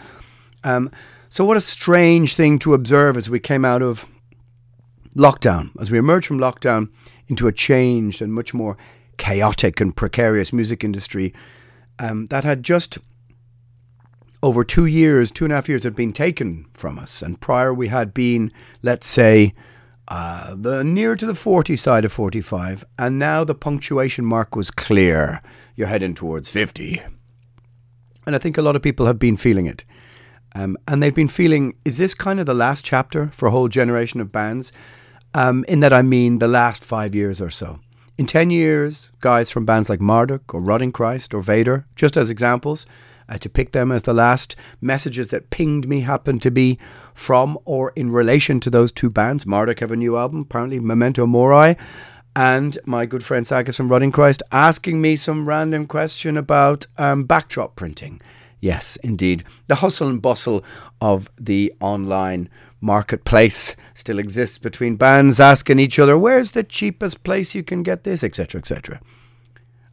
Um, 0.63 0.91
so, 1.29 1.45
what 1.45 1.57
a 1.57 1.61
strange 1.61 2.35
thing 2.35 2.59
to 2.61 2.75
observe 2.75 3.17
as 3.17 3.29
we 3.29 3.41
came 3.41 3.65
out 3.65 3.83
of 3.83 4.07
lockdown, 5.15 5.71
as 5.81 5.91
we 5.91 5.99
emerged 5.99 6.27
from 6.27 6.39
lockdown 6.39 6.89
into 7.29 7.47
a 7.47 7.53
changed 7.53 8.23
and 8.23 8.33
much 8.33 8.55
more 8.55 8.77
chaotic 9.17 9.81
and 9.81 9.95
precarious 9.95 10.53
music 10.53 10.83
industry 10.83 11.33
um, 11.99 12.27
that 12.27 12.45
had 12.45 12.63
just 12.63 12.99
over 14.43 14.63
two 14.63 14.85
years, 14.85 15.31
two 15.31 15.45
and 15.45 15.53
a 15.53 15.57
half 15.57 15.69
years, 15.69 15.85
had 15.85 15.95
been 15.95 16.13
taken 16.13 16.67
from 16.75 16.99
us. 16.99 17.23
And 17.23 17.41
prior, 17.41 17.73
we 17.73 17.89
had 17.89 18.13
been, 18.13 18.53
let's 18.83 19.07
say, 19.07 19.55
uh, 20.09 20.55
the 20.57 20.85
near 20.85 21.17
to 21.17 21.27
the 21.27 21.35
40 21.35 21.77
side 21.77 22.05
of 22.05 22.13
45, 22.13 22.85
and 22.99 23.19
now 23.19 23.45
the 23.45 23.55
punctuation 23.55 24.25
mark 24.25 24.55
was 24.55 24.71
clear. 24.71 25.43
You're 25.77 25.89
heading 25.89 26.15
towards 26.15 26.51
50. 26.51 27.01
And 28.27 28.35
I 28.35 28.39
think 28.39 28.59
a 28.59 28.63
lot 28.63 28.77
of 28.77 28.83
people 28.83 29.07
have 29.07 29.19
been 29.19 29.37
feeling 29.37 29.67
it. 29.67 29.85
Um, 30.55 30.77
and 30.87 31.03
they've 31.03 31.15
been 31.15 31.29
feeling, 31.29 31.75
is 31.85 31.97
this 31.97 32.15
kind 32.15 32.39
of 32.39 32.47
the 32.47 32.55
last 32.55 32.85
chapter 32.85 33.29
for 33.33 33.47
a 33.47 33.51
whole 33.51 33.69
generation 33.69 34.21
of 34.21 34.31
bands? 34.31 34.73
Um, 35.33 35.65
in 35.67 35.81
that 35.81 35.93
I 35.93 36.03
mean 36.03 36.39
the 36.39 36.49
last 36.49 36.85
five 36.85 37.15
years 37.15 37.41
or 37.41 37.51
so. 37.51 37.81
In 38.17 38.27
10 38.27 38.51
years, 38.51 39.11
guys 39.21 39.51
from 39.51 39.67
bands 39.67 39.89
like 39.89 40.01
Marduk 40.01 40.55
or 40.55 40.61
Rotting 40.61 40.93
Christ 40.93 41.35
or 41.35 41.43
Vader, 41.43 41.87
just 41.97 42.17
as 42.17 42.31
examples, 42.31 42.87
uh, 43.29 43.39
to 43.39 43.49
pick 43.49 43.73
them 43.73 43.91
as 43.91 44.03
the 44.03 44.15
last 44.15 44.55
messages 44.81 45.29
that 45.29 45.51
pinged 45.51 45.89
me 45.89 46.01
happened 46.01 46.41
to 46.43 46.51
be 46.51 46.79
from 47.15 47.57
or 47.65 47.93
in 47.97 48.11
relation 48.11 48.61
to 48.61 48.69
those 48.69 48.93
two 48.93 49.09
bands. 49.09 49.47
Marduk 49.47 49.81
have 49.81 49.93
a 49.93 49.97
new 49.97 50.17
album, 50.17 50.41
apparently 50.41 50.81
Memento 50.81 51.25
Mori, 51.27 51.77
and 52.37 52.77
my 52.85 53.07
good 53.07 53.25
friend 53.25 53.47
Sakis 53.47 53.77
from 53.77 53.89
Rotting 53.89 54.13
Christ 54.13 54.43
asking 54.51 55.01
me 55.01 55.17
some 55.17 55.49
random 55.49 55.87
question 55.87 56.37
about 56.37 56.87
um, 56.99 57.25
backdrop 57.25 57.77
printing. 57.77 58.21
Yes, 58.61 58.97
indeed. 58.97 59.45
The 59.67 59.77
hustle 59.77 60.09
and 60.09 60.21
bustle 60.21 60.65
of 61.01 61.31
the 61.41 61.73
online 61.81 62.49
marketplace 62.81 63.77
still 63.95 64.19
exists 64.19 64.59
between 64.59 64.97
bands 64.97 65.39
asking 65.39 65.79
each 65.79 65.99
other, 65.99 66.19
where's 66.19 66.53
the 66.53 66.65
cheapest 66.65 67.25
place 67.25 67.55
you 67.55 67.63
can 67.63 67.83
get 67.83 68.05
this, 68.05 68.25
etc., 68.25 68.59
etc. 68.59 69.01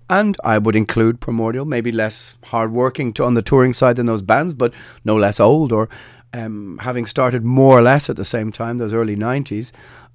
And 0.09 0.35
I 0.43 0.57
would 0.57 0.75
include 0.75 1.21
Primordial, 1.21 1.65
maybe 1.65 1.91
less 1.91 2.37
hardworking 2.45 3.13
to 3.13 3.23
on 3.23 3.33
the 3.33 3.41
touring 3.41 3.71
side 3.71 3.95
than 3.95 4.07
those 4.07 4.21
bands, 4.21 4.53
but 4.53 4.73
no 5.05 5.15
less 5.15 5.39
old 5.39 5.71
or 5.71 5.87
um, 6.33 6.79
having 6.81 7.05
started 7.05 7.43
more 7.43 7.77
or 7.77 7.81
less 7.81 8.09
at 8.09 8.15
the 8.15 8.25
same 8.25 8.51
time, 8.51 8.77
those 8.77 8.93
early 8.93 9.15
90s. 9.15 9.71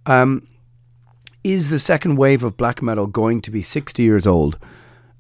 Um, 0.07 0.47
is 1.45 1.69
the 1.69 1.79
second 1.79 2.17
wave 2.17 2.43
of 2.43 2.57
black 2.57 2.83
metal 2.83 3.07
going 3.07 3.41
to 3.43 3.51
be 3.51 3.63
60 3.63 4.03
years 4.03 4.27
old 4.27 4.59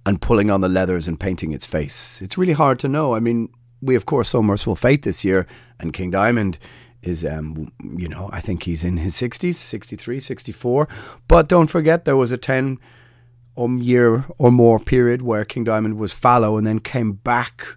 and 0.04 0.20
pulling 0.20 0.50
on 0.50 0.60
the 0.60 0.68
leathers 0.68 1.06
and 1.06 1.20
painting 1.20 1.52
its 1.52 1.66
face? 1.66 2.20
It's 2.20 2.36
really 2.36 2.52
hard 2.52 2.78
to 2.80 2.88
know. 2.88 3.14
I 3.14 3.20
mean, 3.20 3.48
we 3.80 3.94
of 3.94 4.06
course 4.06 4.30
saw 4.30 4.42
Mercyful 4.42 4.76
Fate 4.76 5.02
this 5.02 5.24
year, 5.24 5.46
and 5.78 5.92
King 5.92 6.10
Diamond 6.10 6.58
is, 7.02 7.24
um, 7.24 7.70
you 7.96 8.08
know, 8.08 8.28
I 8.32 8.40
think 8.40 8.64
he's 8.64 8.82
in 8.82 8.96
his 8.96 9.14
60s, 9.14 9.54
63, 9.54 10.18
64. 10.18 10.88
But 11.28 11.48
don't 11.48 11.68
forget, 11.68 12.04
there 12.04 12.16
was 12.16 12.32
a 12.32 12.36
10 12.36 12.78
um, 13.56 13.80
year 13.80 14.24
or 14.38 14.50
more 14.50 14.78
period 14.78 15.22
where 15.22 15.44
King 15.44 15.64
Diamond 15.64 15.98
was 15.98 16.12
fallow 16.12 16.56
and 16.56 16.66
then 16.66 16.80
came 16.80 17.12
back. 17.12 17.76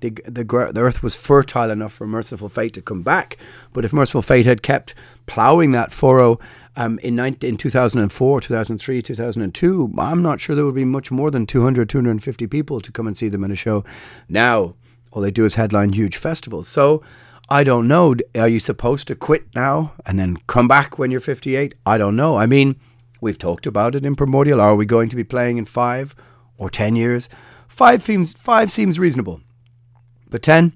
The, 0.00 0.10
the, 0.24 0.44
the 0.44 0.80
earth 0.80 1.02
was 1.02 1.16
fertile 1.16 1.70
enough 1.70 1.92
for 1.92 2.06
Mercyful 2.06 2.48
Fate 2.48 2.72
to 2.74 2.82
come 2.82 3.02
back. 3.02 3.36
But 3.72 3.84
if 3.84 3.92
Mercyful 3.92 4.22
Fate 4.22 4.46
had 4.46 4.62
kept 4.62 4.94
ploughing 5.26 5.72
that 5.72 5.92
furrow 5.92 6.38
um, 6.76 6.98
in, 7.00 7.16
19, 7.16 7.50
in 7.50 7.56
2004, 7.56 8.40
2003, 8.40 9.02
2002, 9.02 9.94
I'm 9.98 10.22
not 10.22 10.40
sure 10.40 10.54
there 10.54 10.64
would 10.64 10.74
be 10.74 10.84
much 10.84 11.10
more 11.10 11.30
than 11.30 11.46
200, 11.46 11.88
250 11.88 12.46
people 12.46 12.80
to 12.80 12.92
come 12.92 13.06
and 13.06 13.16
see 13.16 13.28
them 13.28 13.42
in 13.42 13.50
a 13.50 13.56
show. 13.56 13.84
Now, 14.28 14.74
all 15.10 15.22
they 15.22 15.30
do 15.30 15.44
is 15.44 15.56
headline 15.56 15.92
huge 15.92 16.16
festivals. 16.16 16.68
So 16.68 17.02
I 17.48 17.64
don't 17.64 17.88
know. 17.88 18.14
Are 18.34 18.48
you 18.48 18.60
supposed 18.60 19.08
to 19.08 19.14
quit 19.14 19.54
now 19.54 19.94
and 20.04 20.18
then 20.18 20.36
come 20.46 20.68
back 20.68 20.98
when 20.98 21.10
you're 21.10 21.20
58? 21.20 21.74
I 21.86 21.96
don't 21.96 22.14
know. 22.14 22.36
I 22.36 22.46
mean, 22.46 22.76
we've 23.20 23.38
talked 23.38 23.66
about 23.66 23.94
it 23.94 24.04
in 24.04 24.16
Primordial. 24.16 24.60
Are 24.60 24.76
we 24.76 24.84
going 24.84 25.08
to 25.08 25.16
be 25.16 25.24
playing 25.24 25.56
in 25.56 25.64
five 25.64 26.14
or 26.58 26.68
10 26.68 26.94
years? 26.94 27.28
Five 27.66 28.02
seems, 28.02 28.34
five 28.34 28.70
seems 28.70 28.98
reasonable. 28.98 29.40
But 30.30 30.42
10? 30.42 30.72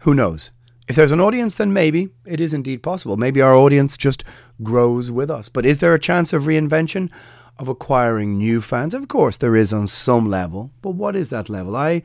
Who 0.00 0.14
knows? 0.14 0.50
If 0.88 0.96
there's 0.96 1.12
an 1.12 1.20
audience, 1.20 1.54
then 1.54 1.72
maybe 1.72 2.08
it 2.24 2.40
is 2.40 2.54
indeed 2.54 2.82
possible. 2.82 3.16
Maybe 3.16 3.42
our 3.42 3.54
audience 3.54 3.96
just 3.96 4.24
grows 4.62 5.10
with 5.10 5.30
us. 5.30 5.48
But 5.48 5.66
is 5.66 5.78
there 5.78 5.92
a 5.92 5.98
chance 5.98 6.32
of 6.32 6.44
reinvention, 6.44 7.10
of 7.58 7.68
acquiring 7.68 8.38
new 8.38 8.60
fans? 8.60 8.94
Of 8.94 9.08
course, 9.08 9.36
there 9.36 9.56
is 9.56 9.72
on 9.72 9.86
some 9.86 10.30
level. 10.30 10.70
But 10.80 10.92
what 10.92 11.14
is 11.14 11.28
that 11.28 11.50
level? 11.50 11.76
I 11.76 12.02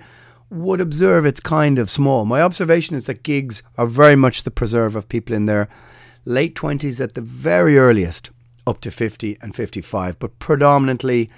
would 0.50 0.82
observe 0.82 1.26
it's 1.26 1.40
kind 1.40 1.80
of 1.80 1.90
small. 1.90 2.26
My 2.26 2.42
observation 2.42 2.96
is 2.96 3.06
that 3.06 3.24
gigs 3.24 3.64
are 3.78 3.88
very 3.88 4.16
much 4.16 4.44
the 4.44 4.52
preserve 4.52 4.96
of 4.96 5.10
people 5.10 5.36
in 5.36 5.46
their 5.46 5.70
late 6.26 6.56
20s 6.56 7.02
at 7.02 7.14
the 7.14 7.22
very 7.22 7.78
earliest, 7.78 8.32
up 8.68 8.82
to 8.82 8.92
50 8.92 9.38
and 9.42 9.56
55, 9.56 10.20
but 10.20 10.40
predominantly 10.40 11.30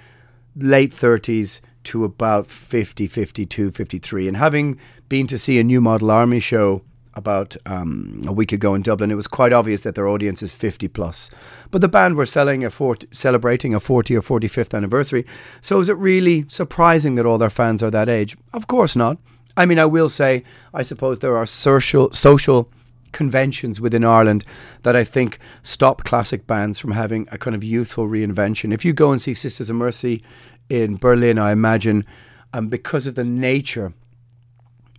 late 0.56 0.92
30s 0.92 1.60
to 1.86 2.04
about 2.04 2.46
50, 2.46 3.06
52, 3.06 3.70
53. 3.70 4.28
And 4.28 4.36
having 4.36 4.78
been 5.08 5.26
to 5.28 5.38
see 5.38 5.58
a 5.58 5.64
new 5.64 5.80
model 5.80 6.10
army 6.10 6.40
show 6.40 6.82
about 7.14 7.56
um, 7.64 8.22
a 8.26 8.32
week 8.32 8.52
ago 8.52 8.74
in 8.74 8.82
Dublin, 8.82 9.10
it 9.10 9.14
was 9.14 9.26
quite 9.26 9.52
obvious 9.52 9.80
that 9.82 9.94
their 9.94 10.06
audience 10.06 10.42
is 10.42 10.52
50 10.52 10.88
plus. 10.88 11.30
But 11.70 11.80
the 11.80 11.88
band 11.88 12.16
were 12.16 12.26
selling 12.26 12.64
a 12.64 12.70
40, 12.70 13.08
celebrating 13.10 13.74
a 13.74 13.80
40 13.80 14.16
or 14.16 14.20
45th 14.20 14.74
anniversary. 14.74 15.24
So 15.60 15.80
is 15.80 15.88
it 15.88 15.96
really 15.96 16.44
surprising 16.48 17.14
that 17.14 17.26
all 17.26 17.38
their 17.38 17.50
fans 17.50 17.82
are 17.82 17.90
that 17.90 18.08
age? 18.08 18.36
Of 18.52 18.66
course 18.66 18.94
not. 18.94 19.18
I 19.56 19.64
mean, 19.64 19.78
I 19.78 19.86
will 19.86 20.10
say, 20.10 20.44
I 20.74 20.82
suppose 20.82 21.20
there 21.20 21.36
are 21.36 21.46
social, 21.46 22.12
social 22.12 22.70
conventions 23.12 23.80
within 23.80 24.04
Ireland 24.04 24.44
that 24.82 24.94
I 24.94 25.02
think 25.02 25.38
stop 25.62 26.04
classic 26.04 26.46
bands 26.46 26.78
from 26.78 26.90
having 26.90 27.26
a 27.32 27.38
kind 27.38 27.56
of 27.56 27.64
youthful 27.64 28.06
reinvention. 28.06 28.74
If 28.74 28.84
you 28.84 28.92
go 28.92 29.10
and 29.10 29.22
see 29.22 29.32
Sisters 29.32 29.70
of 29.70 29.76
Mercy 29.76 30.22
in 30.68 30.96
Berlin, 30.96 31.38
I 31.38 31.52
imagine, 31.52 32.04
and 32.52 32.70
because 32.70 33.06
of 33.06 33.14
the 33.14 33.24
nature 33.24 33.92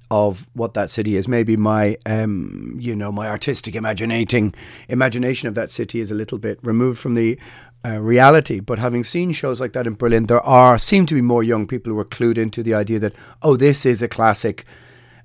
of 0.10 0.48
what 0.54 0.74
that 0.74 0.90
city 0.90 1.16
is. 1.18 1.28
Maybe 1.28 1.58
my, 1.58 1.98
um, 2.06 2.78
you 2.80 2.96
know, 2.96 3.12
my 3.12 3.28
artistic 3.28 3.74
imaginating 3.74 4.56
imagination 4.88 5.48
of 5.48 5.56
that 5.56 5.70
city 5.70 6.00
is 6.00 6.12
a 6.12 6.16
little 6.16 6.38
bit 6.38 6.60
removed 6.64 7.00
from 7.00 7.14
the 7.14 7.38
uh, 7.86 7.98
reality. 8.00 8.60
But 8.60 8.80
having 8.80 9.04
seen 9.04 9.32
shows 9.32 9.60
like 9.60 9.74
that 9.74 9.88
in 9.88 9.96
Berlin, 9.96 10.26
there 10.26 10.42
are 10.42 10.78
seem 10.78 11.06
to 11.08 11.16
be 11.16 11.22
more 11.22 11.44
young 11.44 11.68
people 11.68 11.92
who 11.92 12.00
are 12.00 12.06
clued 12.06 12.38
into 12.38 12.64
the 12.64 12.74
idea 12.74 13.00
that 13.00 13.16
oh, 13.42 13.56
this 13.58 13.86
is 13.86 14.02
a 14.02 14.08
classic 14.08 14.66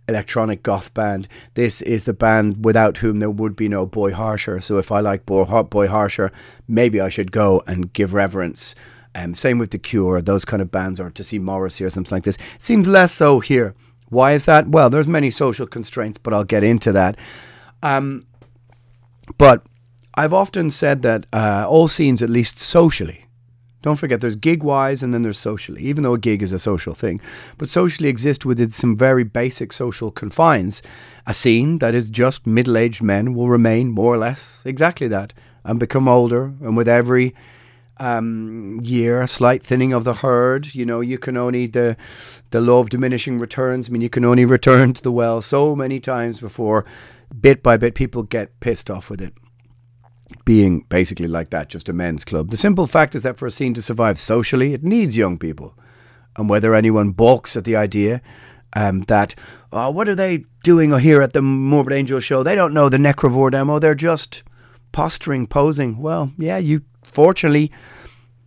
electronic 0.08 0.64
goth 0.64 0.92
band. 0.94 1.28
This 1.54 1.80
is 1.80 2.04
the 2.04 2.12
band 2.12 2.64
without 2.64 2.98
whom 2.98 3.20
there 3.20 3.30
would 3.30 3.54
be 3.54 3.68
no 3.68 3.86
Boy 3.86 4.12
Harsher. 4.12 4.60
So 4.60 4.78
if 4.78 4.90
I 4.90 4.98
like 4.98 5.24
Boy 5.26 5.44
Harsher, 5.86 6.32
maybe 6.66 7.00
I 7.00 7.08
should 7.08 7.30
go 7.30 7.62
and 7.68 7.92
give 7.92 8.12
reverence. 8.12 8.74
Um, 9.14 9.34
same 9.34 9.58
with 9.58 9.70
The 9.70 9.78
Cure, 9.78 10.22
those 10.22 10.44
kind 10.44 10.62
of 10.62 10.70
bands, 10.70 10.98
or 10.98 11.10
to 11.10 11.24
see 11.24 11.38
Morrissey 11.38 11.84
or 11.84 11.90
something 11.90 12.14
like 12.14 12.24
this. 12.24 12.38
Seems 12.58 12.88
less 12.88 13.12
so 13.12 13.40
here. 13.40 13.74
Why 14.08 14.32
is 14.32 14.44
that? 14.46 14.68
Well, 14.68 14.90
there's 14.90 15.08
many 15.08 15.30
social 15.30 15.66
constraints, 15.66 16.18
but 16.18 16.32
I'll 16.32 16.44
get 16.44 16.64
into 16.64 16.92
that. 16.92 17.16
Um, 17.82 18.26
but 19.38 19.64
I've 20.14 20.34
often 20.34 20.70
said 20.70 21.02
that 21.02 21.26
uh, 21.32 21.66
all 21.68 21.88
scenes, 21.88 22.22
at 22.22 22.30
least 22.30 22.58
socially, 22.58 23.26
don't 23.82 23.96
forget 23.96 24.20
there's 24.20 24.36
gig 24.36 24.62
wise 24.62 25.02
and 25.02 25.12
then 25.12 25.22
there's 25.22 25.38
socially, 25.38 25.82
even 25.82 26.04
though 26.04 26.14
a 26.14 26.18
gig 26.18 26.42
is 26.42 26.52
a 26.52 26.58
social 26.58 26.94
thing, 26.94 27.20
but 27.58 27.68
socially 27.68 28.08
exist 28.08 28.46
within 28.46 28.70
some 28.70 28.96
very 28.96 29.24
basic 29.24 29.72
social 29.72 30.10
confines. 30.10 30.82
A 31.26 31.34
scene 31.34 31.78
that 31.78 31.94
is 31.94 32.08
just 32.08 32.46
middle 32.46 32.76
aged 32.76 33.02
men 33.02 33.34
will 33.34 33.48
remain 33.48 33.90
more 33.90 34.14
or 34.14 34.18
less 34.18 34.62
exactly 34.64 35.08
that 35.08 35.32
and 35.64 35.80
become 35.80 36.08
older, 36.08 36.52
and 36.60 36.76
with 36.76 36.88
every 36.88 37.34
um, 37.98 38.80
year, 38.82 39.20
a 39.20 39.26
slight 39.26 39.62
thinning 39.62 39.92
of 39.92 40.04
the 40.04 40.14
herd. 40.14 40.74
You 40.74 40.84
know, 40.84 41.00
you 41.00 41.18
can 41.18 41.36
only 41.36 41.66
the 41.66 41.96
the 42.50 42.60
law 42.60 42.80
of 42.80 42.90
diminishing 42.90 43.38
returns. 43.38 43.88
I 43.88 43.92
mean, 43.92 44.02
you 44.02 44.10
can 44.10 44.24
only 44.24 44.44
return 44.44 44.92
to 44.94 45.02
the 45.02 45.12
well 45.12 45.40
so 45.42 45.76
many 45.76 46.00
times 46.00 46.40
before, 46.40 46.84
bit 47.38 47.62
by 47.62 47.76
bit, 47.76 47.94
people 47.94 48.22
get 48.22 48.58
pissed 48.60 48.90
off 48.90 49.10
with 49.10 49.20
it. 49.20 49.34
Being 50.44 50.86
basically 50.88 51.28
like 51.28 51.50
that, 51.50 51.68
just 51.68 51.88
a 51.88 51.92
men's 51.92 52.24
club. 52.24 52.50
The 52.50 52.56
simple 52.56 52.86
fact 52.86 53.14
is 53.14 53.22
that 53.22 53.38
for 53.38 53.46
a 53.46 53.50
scene 53.50 53.74
to 53.74 53.82
survive 53.82 54.18
socially, 54.18 54.72
it 54.72 54.82
needs 54.82 55.16
young 55.16 55.38
people. 55.38 55.76
And 56.36 56.48
whether 56.48 56.74
anyone 56.74 57.10
balks 57.10 57.56
at 57.56 57.64
the 57.64 57.76
idea 57.76 58.22
um, 58.74 59.02
that, 59.02 59.34
oh, 59.70 59.90
what 59.90 60.08
are 60.08 60.14
they 60.14 60.44
doing 60.62 60.98
here 60.98 61.20
at 61.20 61.34
the 61.34 61.42
Morbid 61.42 61.92
Angel 61.92 62.20
show? 62.20 62.42
They 62.42 62.54
don't 62.54 62.72
know 62.72 62.88
the 62.88 62.96
Necrovore 62.96 63.50
demo. 63.50 63.78
They're 63.78 63.94
just 63.94 64.42
posturing, 64.92 65.46
posing. 65.46 65.98
Well, 65.98 66.32
yeah, 66.38 66.56
you 66.56 66.82
fortunately, 67.12 67.70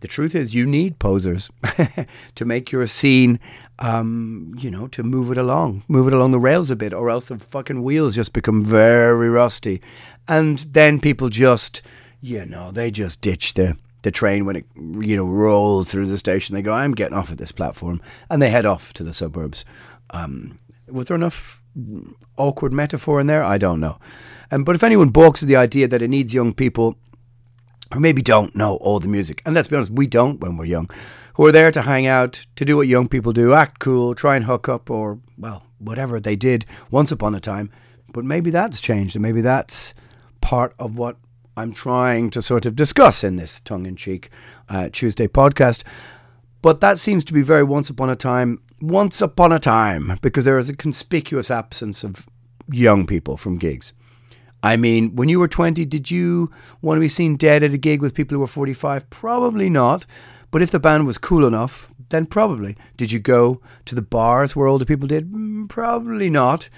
the 0.00 0.08
truth 0.08 0.34
is 0.34 0.54
you 0.54 0.66
need 0.66 0.98
posers 0.98 1.50
to 2.34 2.44
make 2.44 2.70
your 2.70 2.86
scene 2.86 3.40
um, 3.78 4.54
you 4.58 4.70
know, 4.70 4.86
to 4.88 5.02
move 5.02 5.30
it 5.30 5.38
along, 5.38 5.84
move 5.88 6.06
it 6.06 6.12
along 6.14 6.30
the 6.30 6.38
rails 6.38 6.70
a 6.70 6.76
bit, 6.76 6.94
or 6.94 7.10
else 7.10 7.24
the 7.24 7.38
fucking 7.38 7.82
wheels 7.82 8.14
just 8.14 8.32
become 8.32 8.64
very 8.64 9.28
rusty. 9.28 9.82
And 10.26 10.58
then 10.60 11.00
people 11.00 11.28
just, 11.28 11.82
you 12.20 12.46
know, 12.46 12.70
they 12.70 12.90
just 12.90 13.20
ditch 13.20 13.54
the, 13.54 13.76
the 14.02 14.10
train 14.10 14.44
when 14.44 14.56
it, 14.56 14.66
you 14.76 15.16
know, 15.16 15.26
rolls 15.26 15.90
through 15.90 16.06
the 16.06 16.18
station. 16.18 16.54
They 16.54 16.62
go, 16.62 16.72
I'm 16.72 16.94
getting 16.94 17.16
off 17.16 17.30
at 17.30 17.38
this 17.38 17.52
platform. 17.52 18.00
And 18.30 18.40
they 18.40 18.50
head 18.50 18.64
off 18.64 18.92
to 18.94 19.04
the 19.04 19.14
suburbs. 19.14 19.64
Um, 20.10 20.58
was 20.88 21.06
there 21.06 21.16
enough 21.16 21.62
awkward 22.38 22.72
metaphor 22.72 23.20
in 23.20 23.26
there? 23.26 23.44
I 23.44 23.58
don't 23.58 23.80
know. 23.80 23.98
Um, 24.50 24.64
but 24.64 24.76
if 24.76 24.84
anyone 24.84 25.10
balks 25.10 25.42
at 25.42 25.48
the 25.48 25.56
idea 25.56 25.88
that 25.88 26.02
it 26.02 26.08
needs 26.08 26.32
young 26.32 26.54
people 26.54 26.96
or 27.92 28.00
maybe 28.00 28.22
don't 28.22 28.56
know 28.56 28.76
all 28.76 29.00
the 29.00 29.08
music. 29.08 29.42
And 29.44 29.54
let's 29.54 29.68
be 29.68 29.76
honest, 29.76 29.92
we 29.92 30.06
don't 30.06 30.40
when 30.40 30.56
we're 30.56 30.64
young, 30.64 30.90
who 31.34 31.46
are 31.46 31.52
there 31.52 31.70
to 31.70 31.82
hang 31.82 32.06
out, 32.06 32.46
to 32.56 32.64
do 32.64 32.76
what 32.76 32.88
young 32.88 33.08
people 33.08 33.32
do, 33.32 33.52
act 33.52 33.78
cool, 33.78 34.14
try 34.14 34.36
and 34.36 34.46
hook 34.46 34.68
up, 34.68 34.90
or, 34.90 35.18
well, 35.38 35.64
whatever 35.78 36.18
they 36.18 36.36
did 36.36 36.64
once 36.90 37.12
upon 37.12 37.34
a 37.34 37.40
time. 37.40 37.70
But 38.12 38.24
maybe 38.24 38.50
that's 38.50 38.80
changed, 38.80 39.16
and 39.16 39.22
maybe 39.22 39.40
that's 39.40 39.94
part 40.40 40.74
of 40.78 40.98
what 40.98 41.16
I'm 41.56 41.72
trying 41.72 42.30
to 42.30 42.42
sort 42.42 42.66
of 42.66 42.76
discuss 42.76 43.24
in 43.24 43.36
this 43.36 43.60
tongue 43.60 43.86
in 43.86 43.96
cheek 43.96 44.30
uh, 44.68 44.88
Tuesday 44.90 45.28
podcast. 45.28 45.82
But 46.62 46.80
that 46.80 46.98
seems 46.98 47.24
to 47.26 47.32
be 47.32 47.42
very 47.42 47.62
once 47.62 47.90
upon 47.90 48.10
a 48.10 48.16
time, 48.16 48.62
once 48.80 49.20
upon 49.20 49.52
a 49.52 49.58
time, 49.58 50.18
because 50.22 50.44
there 50.44 50.58
is 50.58 50.68
a 50.68 50.76
conspicuous 50.76 51.50
absence 51.50 52.02
of 52.02 52.26
young 52.70 53.06
people 53.06 53.36
from 53.36 53.58
gigs. 53.58 53.92
I 54.66 54.76
mean, 54.76 55.14
when 55.14 55.28
you 55.28 55.38
were 55.38 55.46
20, 55.46 55.84
did 55.84 56.10
you 56.10 56.50
want 56.82 56.96
to 56.96 57.00
be 57.00 57.06
seen 57.08 57.36
dead 57.36 57.62
at 57.62 57.72
a 57.72 57.78
gig 57.78 58.02
with 58.02 58.14
people 58.14 58.34
who 58.34 58.40
were 58.40 58.48
45? 58.48 59.08
Probably 59.10 59.70
not. 59.70 60.06
But 60.50 60.60
if 60.60 60.72
the 60.72 60.80
band 60.80 61.06
was 61.06 61.18
cool 61.18 61.46
enough, 61.46 61.92
then 62.08 62.26
probably. 62.26 62.76
Did 62.96 63.12
you 63.12 63.20
go 63.20 63.60
to 63.84 63.94
the 63.94 64.02
bars 64.02 64.56
where 64.56 64.66
older 64.66 64.84
people 64.84 65.06
did? 65.06 65.30
Mm, 65.30 65.68
probably 65.68 66.28
not. 66.28 66.68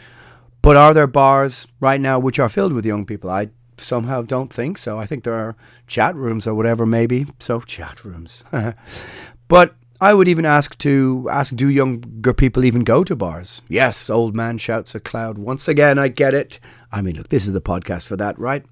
But 0.61 0.77
are 0.77 0.93
there 0.93 1.07
bars 1.07 1.67
right 1.81 1.99
now 1.99 2.19
which 2.19 2.39
are 2.39 2.51
filled 2.51 2.75
with 2.75 2.85
young 2.85 3.07
people? 3.07 3.31
I 3.31 3.49
somehow 3.79 4.21
don't 4.21 4.53
think 4.53 4.77
so. 4.77 4.99
I 4.99 5.07
think 5.07 5.25
there 5.25 5.33
are 5.33 5.57
chat 5.87 6.15
rooms 6.15 6.47
or 6.47 6.55
whatever, 6.55 6.85
maybe. 6.85 7.27
So, 7.39 7.61
chat 7.61 8.05
rooms. 8.05 8.45
but 9.49 9.77
I 10.01 10.15
would 10.15 10.29
even 10.29 10.45
ask 10.45 10.79
to 10.79 11.29
ask 11.31 11.55
do 11.55 11.69
younger 11.69 12.33
people 12.33 12.65
even 12.65 12.85
go 12.85 13.03
to 13.03 13.17
bars? 13.17 13.63
Yes, 13.69 14.09
old 14.09 14.35
man 14.35 14.59
shouts 14.59 14.95
a 14.95 15.01
cloud. 15.01 15.39
Once 15.39 15.67
again, 15.67 15.99
I 15.99 16.09
get 16.09 16.35
it. 16.35 16.61
I 16.93 17.03
mean, 17.03 17.17
look, 17.17 17.29
this 17.29 17.47
is 17.47 17.53
the 17.53 17.61
podcast 17.61 18.07
for 18.07 18.17
that, 18.17 18.39
right? 18.39 18.65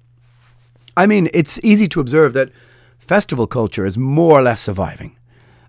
I 0.95 1.05
mean, 1.05 1.29
it's 1.33 1.59
easy 1.63 1.87
to 1.89 1.99
observe 1.99 2.33
that 2.33 2.51
festival 2.97 3.45
culture 3.45 3.85
is 3.85 3.97
more 3.97 4.39
or 4.39 4.41
less 4.41 4.61
surviving. 4.61 5.17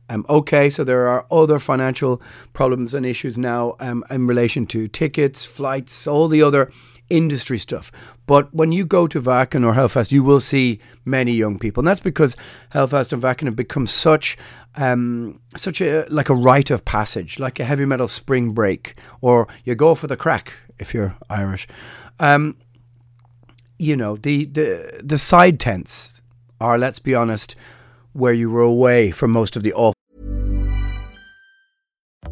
Um, 0.08 0.24
okay, 0.28 0.70
so 0.70 0.84
there 0.84 1.06
are 1.08 1.26
other 1.30 1.58
financial 1.58 2.22
problems 2.52 2.94
and 2.94 3.04
issues 3.04 3.36
now 3.36 3.76
um, 3.78 4.04
in 4.10 4.26
relation 4.26 4.64
to 4.68 4.88
tickets, 4.88 5.44
flights, 5.44 6.06
all 6.06 6.28
the 6.28 6.42
other 6.42 6.72
industry 7.10 7.58
stuff. 7.58 7.90
But 8.28 8.54
when 8.54 8.72
you 8.72 8.84
go 8.84 9.06
to 9.06 9.22
Wacken 9.22 9.64
or 9.64 9.72
Hellfest, 9.72 10.12
you 10.12 10.22
will 10.22 10.38
see 10.38 10.80
many 11.06 11.32
young 11.32 11.58
people, 11.58 11.80
and 11.80 11.88
that's 11.88 11.98
because 11.98 12.36
Hellfest 12.74 13.10
and 13.14 13.22
Wacken 13.22 13.46
have 13.46 13.56
become 13.56 13.86
such, 13.86 14.36
um, 14.76 15.40
such 15.56 15.80
a 15.80 16.04
like 16.10 16.28
a 16.28 16.34
rite 16.34 16.70
of 16.70 16.84
passage, 16.84 17.38
like 17.38 17.58
a 17.58 17.64
heavy 17.64 17.86
metal 17.86 18.06
spring 18.06 18.52
break, 18.52 18.96
or 19.22 19.48
you 19.64 19.74
go 19.74 19.94
for 19.94 20.08
the 20.08 20.16
craic 20.16 20.52
if 20.78 20.92
you're 20.92 21.16
Irish. 21.30 21.66
Um, 22.20 22.58
you 23.78 23.96
know 23.96 24.16
the 24.16 24.44
the 24.44 25.00
the 25.02 25.16
side 25.16 25.58
tents 25.58 26.20
are, 26.60 26.76
let's 26.76 26.98
be 26.98 27.14
honest, 27.14 27.56
where 28.12 28.34
you 28.34 28.50
were 28.50 28.60
away 28.60 29.10
from 29.10 29.30
most 29.30 29.56
of 29.56 29.62
the. 29.62 29.72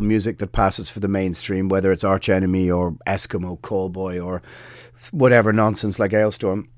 Music 0.00 0.38
that 0.38 0.52
passes 0.52 0.88
for 0.88 1.00
the 1.00 1.08
mainstream, 1.08 1.68
whether 1.68 1.92
it's 1.92 2.04
Arch 2.04 2.28
Enemy 2.28 2.70
or 2.70 2.92
Eskimo 3.06 3.60
Callboy 3.60 4.24
or 4.24 4.42
whatever 5.10 5.52
nonsense 5.52 5.98
like 5.98 6.12
Alestorm. 6.12 6.68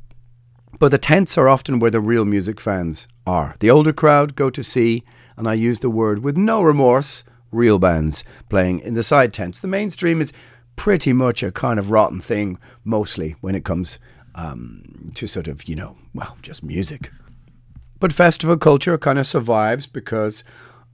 But 0.79 0.91
the 0.91 0.99
tents 0.99 1.37
are 1.37 1.49
often 1.49 1.79
where 1.79 1.91
the 1.91 2.01
real 2.01 2.25
music 2.25 2.61
fans 2.61 3.09
are. 3.27 3.57
The 3.59 3.71
older 3.71 3.93
crowd 3.93 4.37
go 4.37 4.51
to 4.51 4.63
see, 4.63 5.03
and 5.37 5.49
I 5.49 5.55
use 5.55 5.81
the 5.81 5.91
word 5.91 6.23
with 6.23 6.37
no 6.37 6.63
remorse, 6.63 7.25
real 7.51 7.79
bands 7.79 8.25
playing 8.49 8.81
in 8.81 8.95
the 8.95 9.03
side 9.03 9.33
tents. 9.33 9.59
The 9.59 9.69
mainstream 9.69 10.21
is 10.21 10.33
pretty 10.77 11.13
much 11.13 11.43
a 11.43 11.51
kind 11.51 11.79
of 11.79 11.91
rotten 11.91 12.21
thing, 12.21 12.59
mostly 12.85 13.35
when 13.41 13.55
it 13.55 13.65
comes 13.65 13.99
um, 14.35 15.11
to 15.15 15.27
sort 15.27 15.49
of, 15.49 15.69
you 15.69 15.75
know, 15.75 15.97
well, 16.15 16.37
just 16.43 16.63
music. 16.63 17.11
But 17.99 18.13
festival 18.13 18.57
culture 18.57 18.97
kind 18.97 19.19
of 19.19 19.27
survives 19.27 19.87
because 19.89 20.45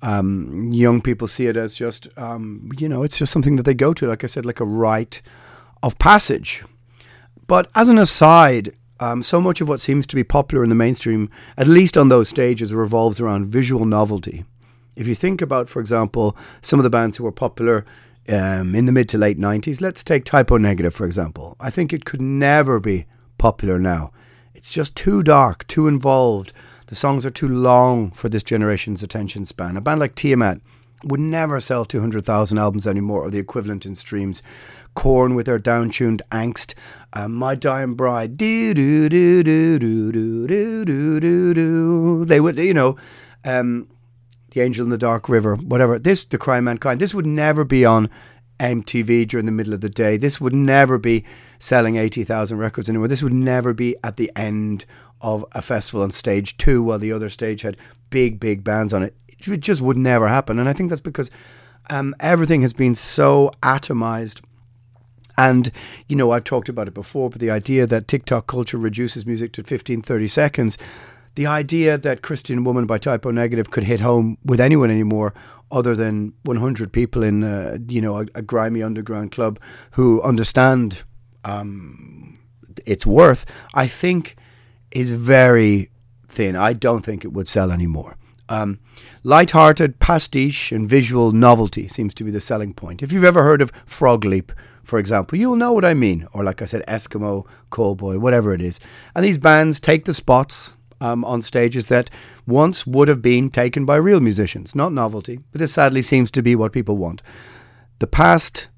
um, 0.04 0.70
young 0.70 1.00
people 1.00 1.26
see 1.26 1.46
it 1.46 1.56
as 1.56 1.74
just, 1.74 2.08
um, 2.18 2.68
you 2.78 2.90
know, 2.90 3.02
it's 3.02 3.16
just 3.16 3.32
something 3.32 3.56
that 3.56 3.62
they 3.62 3.72
go 3.72 3.94
to, 3.94 4.06
like 4.06 4.22
I 4.22 4.26
said, 4.26 4.44
like 4.44 4.60
a 4.60 4.64
rite 4.64 5.22
of 5.82 5.98
passage. 5.98 6.62
But 7.46 7.70
as 7.74 7.88
an 7.88 7.96
aside, 7.96 8.74
um, 9.00 9.22
so 9.22 9.40
much 9.40 9.62
of 9.62 9.68
what 9.68 9.80
seems 9.80 10.06
to 10.08 10.14
be 10.14 10.22
popular 10.22 10.62
in 10.62 10.68
the 10.68 10.74
mainstream, 10.74 11.30
at 11.56 11.68
least 11.68 11.96
on 11.96 12.10
those 12.10 12.28
stages, 12.28 12.74
revolves 12.74 13.18
around 13.18 13.46
visual 13.46 13.86
novelty. 13.86 14.44
If 14.94 15.08
you 15.08 15.14
think 15.14 15.40
about, 15.40 15.70
for 15.70 15.80
example, 15.80 16.36
some 16.60 16.78
of 16.78 16.84
the 16.84 16.90
bands 16.90 17.16
who 17.16 17.24
were 17.24 17.32
popular 17.32 17.86
um, 18.28 18.74
in 18.74 18.84
the 18.84 18.92
mid 18.92 19.08
to 19.08 19.18
late 19.18 19.38
90s, 19.38 19.80
let's 19.80 20.04
take 20.04 20.26
Type 20.26 20.52
O 20.52 20.58
Negative, 20.58 20.94
for 20.94 21.06
example. 21.06 21.56
I 21.58 21.70
think 21.70 21.94
it 21.94 22.04
could 22.04 22.20
never 22.20 22.78
be 22.78 23.06
popular 23.38 23.78
now. 23.78 24.12
It's 24.54 24.70
just 24.70 24.96
too 24.96 25.22
dark, 25.22 25.66
too 25.66 25.88
involved. 25.88 26.52
The 26.86 26.94
songs 26.94 27.24
are 27.24 27.30
too 27.30 27.48
long 27.48 28.10
for 28.10 28.28
this 28.28 28.42
generation's 28.42 29.02
attention 29.02 29.44
span. 29.44 29.76
A 29.76 29.80
band 29.80 30.00
like 30.00 30.14
Tiamat 30.14 30.60
would 31.02 31.20
never 31.20 31.60
sell 31.60 31.84
200,000 31.84 32.58
albums 32.58 32.86
anymore 32.86 33.22
or 33.22 33.30
the 33.30 33.38
equivalent 33.38 33.86
in 33.86 33.94
streams. 33.94 34.42
Korn 34.94 35.34
with 35.34 35.46
their 35.46 35.58
downtuned 35.58 36.20
angst. 36.30 36.74
Uh, 37.12 37.28
My 37.28 37.54
Dying 37.54 37.94
Bride. 37.94 38.36
Do, 38.36 38.74
do, 38.74 39.08
do, 39.08 39.42
do, 39.42 39.78
do, 39.78 40.12
do, 40.12 40.84
do, 40.84 41.20
do, 41.20 41.54
do. 41.54 42.24
They 42.24 42.40
would, 42.40 42.58
you 42.58 42.74
know, 42.74 42.96
um, 43.44 43.88
The 44.50 44.60
Angel 44.60 44.84
in 44.84 44.90
the 44.90 44.98
Dark 44.98 45.28
River, 45.28 45.56
whatever. 45.56 45.98
This, 45.98 46.24
The 46.24 46.38
Cry 46.38 46.58
of 46.58 46.64
Mankind, 46.64 47.00
this 47.00 47.14
would 47.14 47.26
never 47.26 47.64
be 47.64 47.84
on 47.84 48.08
MTV 48.60 49.26
during 49.28 49.46
the 49.46 49.52
middle 49.52 49.74
of 49.74 49.80
the 49.80 49.90
day. 49.90 50.16
This 50.16 50.40
would 50.40 50.54
never 50.54 50.96
be 50.98 51.24
selling 51.58 51.96
80,000 51.96 52.56
records 52.56 52.88
anymore. 52.88 53.08
This 53.08 53.22
would 53.22 53.32
never 53.32 53.72
be 53.72 53.96
at 54.04 54.16
the 54.16 54.30
end 54.36 54.84
of 55.24 55.44
a 55.52 55.62
festival 55.62 56.02
on 56.02 56.10
stage 56.10 56.56
two 56.58 56.82
while 56.82 56.98
the 56.98 57.10
other 57.10 57.30
stage 57.30 57.62
had 57.62 57.76
big, 58.10 58.38
big 58.38 58.62
bands 58.62 58.92
on 58.92 59.02
it. 59.02 59.16
It 59.26 59.60
just 59.60 59.80
would 59.80 59.96
never 59.96 60.28
happen. 60.28 60.58
And 60.58 60.68
I 60.68 60.74
think 60.74 60.90
that's 60.90 61.00
because 61.00 61.30
um, 61.90 62.14
everything 62.20 62.60
has 62.62 62.72
been 62.72 62.94
so 62.94 63.50
atomized 63.62 64.40
And, 65.36 65.72
you 66.08 66.14
know, 66.14 66.30
I've 66.30 66.44
talked 66.44 66.68
about 66.68 66.86
it 66.86 66.94
before, 66.94 67.28
but 67.30 67.40
the 67.40 67.50
idea 67.50 67.86
that 67.86 68.06
TikTok 68.06 68.46
culture 68.46 68.78
reduces 68.78 69.26
music 69.26 69.50
to 69.52 69.64
15, 69.64 70.02
30 70.02 70.28
seconds, 70.28 70.78
the 71.34 71.46
idea 71.46 71.98
that 71.98 72.22
Christian 72.22 72.62
Woman 72.62 72.86
by 72.86 72.98
Type 72.98 73.26
O 73.26 73.32
Negative 73.32 73.70
could 73.70 73.84
hit 73.84 74.00
home 74.00 74.38
with 74.44 74.60
anyone 74.60 74.90
anymore 74.90 75.34
other 75.72 75.96
than 75.96 76.32
100 76.44 76.92
people 76.92 77.24
in, 77.24 77.42
uh, 77.42 77.78
you 77.88 78.00
know, 78.00 78.18
a, 78.18 78.26
a, 78.36 78.42
grimy 78.42 78.80
underground 78.80 79.32
club 79.32 79.58
who 79.92 80.22
understand 80.22 81.02
um, 81.44 82.38
its 82.86 83.04
worth, 83.04 83.44
I 83.74 83.88
think 83.88 84.36
is 84.94 85.10
very 85.10 85.90
thin. 86.28 86.56
I 86.56 86.72
don't 86.72 87.04
think 87.04 87.24
it 87.24 87.32
would 87.32 87.48
sell 87.48 87.70
anymore. 87.70 88.16
Um, 88.48 88.78
light-hearted 89.22 89.98
pastiche 89.98 90.70
and 90.70 90.88
visual 90.88 91.32
novelty 91.32 91.88
seems 91.88 92.14
to 92.14 92.24
be 92.24 92.30
the 92.30 92.40
selling 92.40 92.74
point. 92.74 93.02
If 93.02 93.10
you've 93.10 93.24
ever 93.24 93.42
heard 93.42 93.62
of 93.62 93.72
Frog 93.86 94.24
Leap, 94.24 94.52
for 94.82 94.98
example, 94.98 95.38
you'll 95.38 95.56
know 95.56 95.72
what 95.72 95.84
I 95.84 95.94
mean. 95.94 96.26
Or 96.32 96.44
like 96.44 96.60
I 96.60 96.66
said, 96.66 96.84
Eskimo, 96.86 97.46
Callboy, 97.70 98.18
whatever 98.18 98.52
it 98.52 98.60
is. 98.60 98.80
And 99.14 99.24
these 99.24 99.38
bands 99.38 99.80
take 99.80 100.04
the 100.04 100.12
spots 100.12 100.74
um, 101.00 101.24
on 101.24 101.40
stages 101.40 101.86
that 101.86 102.10
once 102.46 102.86
would 102.86 103.08
have 103.08 103.22
been 103.22 103.50
taken 103.50 103.86
by 103.86 103.96
real 103.96 104.20
musicians, 104.20 104.74
not 104.74 104.92
novelty. 104.92 105.40
But 105.52 105.62
it 105.62 105.68
sadly 105.68 106.02
seems 106.02 106.30
to 106.32 106.42
be 106.42 106.54
what 106.54 106.72
people 106.72 106.98
want. 106.98 107.22
The 107.98 108.06
past, 108.06 108.68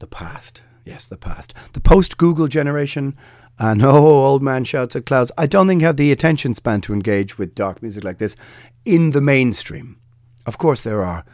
the 0.00 0.08
past, 0.08 0.62
yes, 0.84 1.06
the 1.06 1.16
past, 1.16 1.54
the 1.72 1.80
post-Google 1.80 2.48
generation 2.48 3.16
and 3.58 3.82
oh, 3.84 4.24
old 4.26 4.42
man 4.42 4.64
shouts 4.64 4.96
at 4.96 5.06
clouds. 5.06 5.32
I 5.36 5.46
don't 5.46 5.68
think 5.68 5.82
I 5.82 5.86
have 5.86 5.96
the 5.96 6.12
attention 6.12 6.54
span 6.54 6.80
to 6.82 6.92
engage 6.92 7.38
with 7.38 7.54
dark 7.54 7.82
music 7.82 8.04
like 8.04 8.18
this 8.18 8.36
in 8.84 9.10
the 9.10 9.20
mainstream. 9.20 9.98
Of 10.46 10.58
course, 10.58 10.82
there 10.82 11.04
are 11.04 11.24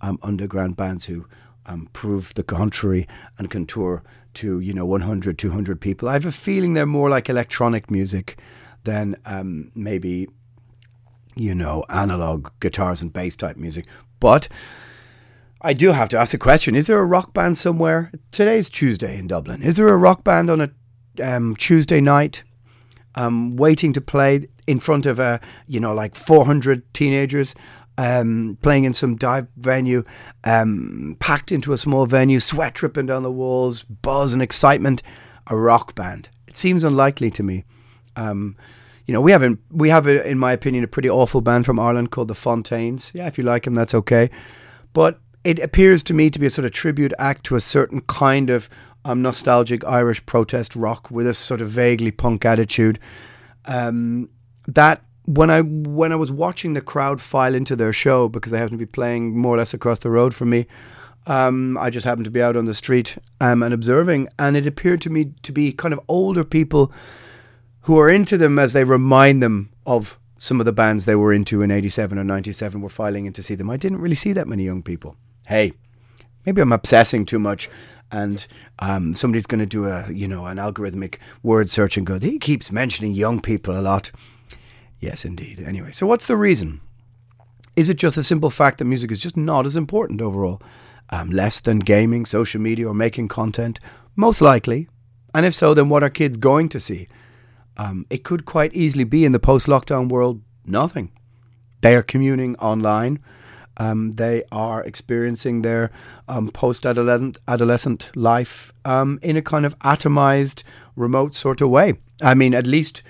um, 0.00 0.18
underground 0.22 0.76
bands 0.76 1.04
who 1.04 1.26
um, 1.66 1.88
prove 1.92 2.34
the 2.34 2.42
contrary 2.42 3.06
and 3.38 3.50
can 3.50 3.66
tour 3.66 4.02
to, 4.34 4.60
you 4.60 4.72
know, 4.72 4.86
100, 4.86 5.38
200 5.38 5.80
people. 5.80 6.08
I 6.08 6.14
have 6.14 6.26
a 6.26 6.32
feeling 6.32 6.74
they're 6.74 6.86
more 6.86 7.10
like 7.10 7.28
electronic 7.28 7.90
music 7.90 8.38
than 8.84 9.16
um, 9.26 9.70
maybe, 9.74 10.28
you 11.36 11.54
know, 11.54 11.84
analog 11.88 12.48
guitars 12.60 13.02
and 13.02 13.12
bass 13.12 13.36
type 13.36 13.56
music. 13.56 13.86
But 14.20 14.48
I 15.60 15.72
do 15.72 15.92
have 15.92 16.08
to 16.10 16.18
ask 16.18 16.32
the 16.32 16.38
question 16.38 16.74
is 16.74 16.86
there 16.86 16.98
a 16.98 17.04
rock 17.04 17.32
band 17.32 17.56
somewhere? 17.56 18.10
Today's 18.30 18.68
Tuesday 18.68 19.18
in 19.18 19.28
Dublin. 19.28 19.62
Is 19.62 19.76
there 19.76 19.88
a 19.88 19.96
rock 19.96 20.24
band 20.24 20.50
on 20.50 20.60
a 20.60 20.70
um, 21.20 21.56
Tuesday 21.56 22.00
night, 22.00 22.42
um, 23.14 23.56
waiting 23.56 23.92
to 23.92 24.00
play 24.00 24.48
in 24.66 24.78
front 24.78 25.06
of 25.06 25.18
a 25.18 25.40
you 25.66 25.80
know 25.80 25.92
like 25.92 26.14
400 26.14 26.82
teenagers 26.94 27.54
um, 27.98 28.58
playing 28.62 28.84
in 28.84 28.94
some 28.94 29.16
dive 29.16 29.48
venue, 29.56 30.04
um, 30.44 31.16
packed 31.20 31.52
into 31.52 31.72
a 31.72 31.78
small 31.78 32.06
venue, 32.06 32.40
sweat 32.40 32.74
dripping 32.74 33.06
down 33.06 33.22
the 33.22 33.30
walls, 33.30 33.82
buzz 33.82 34.32
and 34.32 34.42
excitement. 34.42 35.02
A 35.48 35.56
rock 35.56 35.94
band. 35.96 36.28
It 36.46 36.56
seems 36.56 36.84
unlikely 36.84 37.30
to 37.32 37.42
me. 37.42 37.64
Um, 38.14 38.56
you 39.06 39.12
know, 39.12 39.20
we 39.20 39.32
have 39.32 39.58
we 39.70 39.88
have 39.88 40.06
a, 40.06 40.26
in 40.26 40.38
my 40.38 40.52
opinion 40.52 40.84
a 40.84 40.88
pretty 40.88 41.10
awful 41.10 41.40
band 41.40 41.66
from 41.66 41.80
Ireland 41.80 42.12
called 42.12 42.28
the 42.28 42.34
Fontaines. 42.34 43.10
Yeah, 43.12 43.26
if 43.26 43.38
you 43.38 43.44
like 43.44 43.64
them, 43.64 43.74
that's 43.74 43.94
okay. 43.94 44.30
But 44.92 45.18
it 45.42 45.58
appears 45.58 46.04
to 46.04 46.14
me 46.14 46.30
to 46.30 46.38
be 46.38 46.46
a 46.46 46.50
sort 46.50 46.64
of 46.64 46.70
tribute 46.70 47.12
act 47.18 47.44
to 47.46 47.56
a 47.56 47.60
certain 47.60 48.02
kind 48.02 48.50
of 48.50 48.68
um, 49.04 49.22
nostalgic 49.22 49.84
Irish 49.84 50.24
protest 50.26 50.76
rock 50.76 51.10
with 51.10 51.26
a 51.26 51.34
sort 51.34 51.60
of 51.60 51.68
vaguely 51.68 52.10
punk 52.10 52.44
attitude. 52.44 52.98
Um, 53.64 54.28
that 54.66 55.02
when 55.24 55.50
I 55.50 55.60
when 55.60 56.12
I 56.12 56.16
was 56.16 56.32
watching 56.32 56.74
the 56.74 56.80
crowd 56.80 57.20
file 57.20 57.54
into 57.54 57.76
their 57.76 57.92
show 57.92 58.28
because 58.28 58.52
they 58.52 58.58
happened 58.58 58.78
to 58.78 58.86
be 58.86 58.90
playing 58.90 59.36
more 59.36 59.54
or 59.54 59.58
less 59.58 59.74
across 59.74 60.00
the 60.00 60.10
road 60.10 60.34
from 60.34 60.50
me, 60.50 60.66
um, 61.26 61.78
I 61.78 61.90
just 61.90 62.04
happened 62.04 62.24
to 62.24 62.30
be 62.30 62.42
out 62.42 62.56
on 62.56 62.64
the 62.64 62.74
street 62.74 63.16
um, 63.40 63.62
and 63.62 63.72
observing, 63.72 64.28
and 64.38 64.56
it 64.56 64.66
appeared 64.66 65.00
to 65.02 65.10
me 65.10 65.32
to 65.42 65.52
be 65.52 65.72
kind 65.72 65.94
of 65.94 66.00
older 66.08 66.44
people 66.44 66.92
who 67.82 67.98
are 67.98 68.08
into 68.08 68.36
them 68.36 68.58
as 68.58 68.72
they 68.72 68.84
remind 68.84 69.42
them 69.42 69.70
of 69.86 70.18
some 70.38 70.60
of 70.60 70.66
the 70.66 70.72
bands 70.72 71.04
they 71.04 71.14
were 71.14 71.32
into 71.32 71.62
in 71.62 71.70
87 71.70 72.18
or 72.18 72.24
97 72.24 72.80
were 72.80 72.88
filing 72.88 73.26
in 73.26 73.32
to 73.32 73.42
see 73.42 73.54
them. 73.54 73.70
I 73.70 73.76
didn't 73.76 74.00
really 74.00 74.16
see 74.16 74.32
that 74.32 74.48
many 74.48 74.64
young 74.64 74.82
people. 74.82 75.16
Hey, 75.46 75.72
maybe 76.44 76.60
I'm 76.60 76.72
obsessing 76.72 77.24
too 77.24 77.38
much 77.38 77.70
and 78.12 78.46
um, 78.78 79.14
somebody's 79.14 79.46
going 79.46 79.58
to 79.58 79.66
do 79.66 79.86
a 79.86 80.12
you 80.12 80.28
know 80.28 80.46
an 80.46 80.58
algorithmic 80.58 81.16
word 81.42 81.68
search 81.70 81.96
and 81.96 82.06
go 82.06 82.18
he 82.18 82.38
keeps 82.38 82.70
mentioning 82.70 83.12
young 83.12 83.40
people 83.40 83.76
a 83.76 83.80
lot. 83.80 84.12
Yes 85.00 85.24
indeed. 85.24 85.60
Anyway 85.60 85.90
so 85.90 86.06
what's 86.06 86.26
the 86.26 86.36
reason? 86.36 86.80
Is 87.74 87.88
it 87.88 87.96
just 87.96 88.16
the 88.16 88.22
simple 88.22 88.50
fact 88.50 88.78
that 88.78 88.84
music 88.84 89.10
is 89.10 89.18
just 89.18 89.36
not 89.36 89.66
as 89.66 89.76
important 89.76 90.20
overall? 90.20 90.62
Um, 91.10 91.30
less 91.30 91.58
than 91.58 91.78
gaming 91.80 92.26
social 92.26 92.60
media 92.60 92.86
or 92.86 92.94
making 92.94 93.28
content? 93.28 93.80
Most 94.14 94.40
likely. 94.40 94.88
And 95.34 95.46
if 95.46 95.54
so 95.54 95.74
then 95.74 95.88
what 95.88 96.02
are 96.02 96.10
kids 96.10 96.36
going 96.36 96.68
to 96.68 96.80
see? 96.80 97.08
Um, 97.78 98.06
it 98.10 98.22
could 98.22 98.44
quite 98.44 98.74
easily 98.74 99.04
be 99.04 99.24
in 99.24 99.32
the 99.32 99.40
post-lockdown 99.40 100.10
world 100.10 100.42
nothing. 100.66 101.10
They 101.80 101.96
are 101.96 102.02
communing 102.02 102.54
online 102.56 103.18
um, 103.76 104.12
they 104.12 104.44
are 104.52 104.82
experiencing 104.82 105.62
their 105.62 105.90
um, 106.28 106.50
post 106.50 106.84
adolescent 106.86 108.10
life 108.14 108.72
um, 108.84 109.18
in 109.22 109.36
a 109.36 109.42
kind 109.42 109.64
of 109.64 109.78
atomized, 109.80 110.62
remote 110.96 111.34
sort 111.34 111.60
of 111.60 111.70
way. 111.70 111.94
I 112.20 112.34
mean, 112.34 112.54
at 112.54 112.66
least 112.66 113.02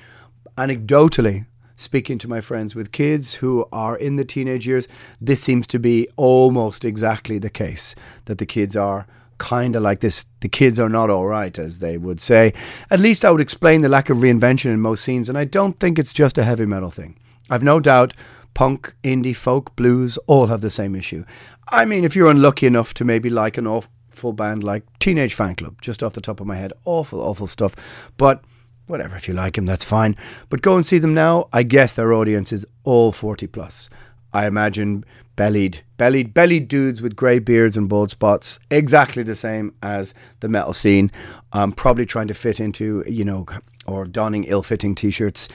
anecdotally, 0.56 1.46
speaking 1.74 2.18
to 2.18 2.28
my 2.28 2.40
friends 2.40 2.74
with 2.74 2.92
kids 2.92 3.34
who 3.34 3.66
are 3.72 3.96
in 3.96 4.16
the 4.16 4.24
teenage 4.24 4.66
years, 4.66 4.86
this 5.20 5.42
seems 5.42 5.66
to 5.68 5.78
be 5.78 6.08
almost 6.16 6.84
exactly 6.84 7.38
the 7.38 7.50
case 7.50 7.94
that 8.26 8.38
the 8.38 8.46
kids 8.46 8.76
are 8.76 9.06
kind 9.38 9.74
of 9.74 9.82
like 9.82 10.00
this. 10.00 10.26
The 10.40 10.48
kids 10.48 10.78
are 10.78 10.88
not 10.88 11.10
all 11.10 11.26
right, 11.26 11.58
as 11.58 11.80
they 11.80 11.98
would 11.98 12.20
say. 12.20 12.54
At 12.90 13.00
least 13.00 13.24
I 13.24 13.30
would 13.30 13.40
explain 13.40 13.80
the 13.80 13.88
lack 13.88 14.08
of 14.08 14.18
reinvention 14.18 14.66
in 14.66 14.80
most 14.80 15.02
scenes, 15.02 15.28
and 15.28 15.36
I 15.36 15.44
don't 15.44 15.78
think 15.80 15.98
it's 15.98 16.12
just 16.12 16.38
a 16.38 16.44
heavy 16.44 16.66
metal 16.66 16.90
thing. 16.90 17.16
I've 17.50 17.64
no 17.64 17.80
doubt 17.80 18.14
punk, 18.54 18.94
indie, 19.02 19.34
folk, 19.34 19.74
blues 19.76 20.18
all 20.26 20.46
have 20.46 20.60
the 20.60 20.70
same 20.70 20.94
issue. 20.94 21.24
I 21.68 21.84
mean, 21.84 22.04
if 22.04 22.14
you're 22.14 22.30
unlucky 22.30 22.66
enough 22.66 22.94
to 22.94 23.04
maybe 23.04 23.30
like 23.30 23.56
an 23.56 23.66
awful 23.66 24.32
band 24.32 24.62
like 24.62 24.84
Teenage 24.98 25.36
Fanclub, 25.36 25.80
just 25.80 26.02
off 26.02 26.14
the 26.14 26.20
top 26.20 26.40
of 26.40 26.46
my 26.46 26.56
head, 26.56 26.72
awful, 26.84 27.20
awful 27.20 27.46
stuff. 27.46 27.74
But 28.16 28.42
whatever, 28.86 29.16
if 29.16 29.28
you 29.28 29.34
like 29.34 29.54
them, 29.54 29.66
that's 29.66 29.84
fine. 29.84 30.16
But 30.48 30.62
go 30.62 30.76
and 30.76 30.84
see 30.84 30.98
them 30.98 31.14
now. 31.14 31.48
I 31.52 31.62
guess 31.62 31.92
their 31.92 32.12
audience 32.12 32.52
is 32.52 32.66
all 32.84 33.12
40 33.12 33.46
plus. 33.46 33.88
I 34.32 34.46
imagine 34.46 35.04
bellied, 35.36 35.82
bellied, 35.96 36.34
bellied 36.34 36.68
dudes 36.68 37.00
with 37.02 37.16
grey 37.16 37.38
beards 37.38 37.76
and 37.76 37.88
bald 37.88 38.10
spots, 38.10 38.58
exactly 38.70 39.22
the 39.22 39.34
same 39.34 39.74
as 39.82 40.14
the 40.40 40.48
metal 40.48 40.72
scene. 40.72 41.10
Um, 41.52 41.72
probably 41.72 42.06
trying 42.06 42.28
to 42.28 42.34
fit 42.34 42.60
into, 42.60 43.04
you 43.06 43.24
know, 43.24 43.46
or 43.86 44.06
donning 44.06 44.44
ill-fitting 44.44 44.94
t-shirts. 44.94 45.48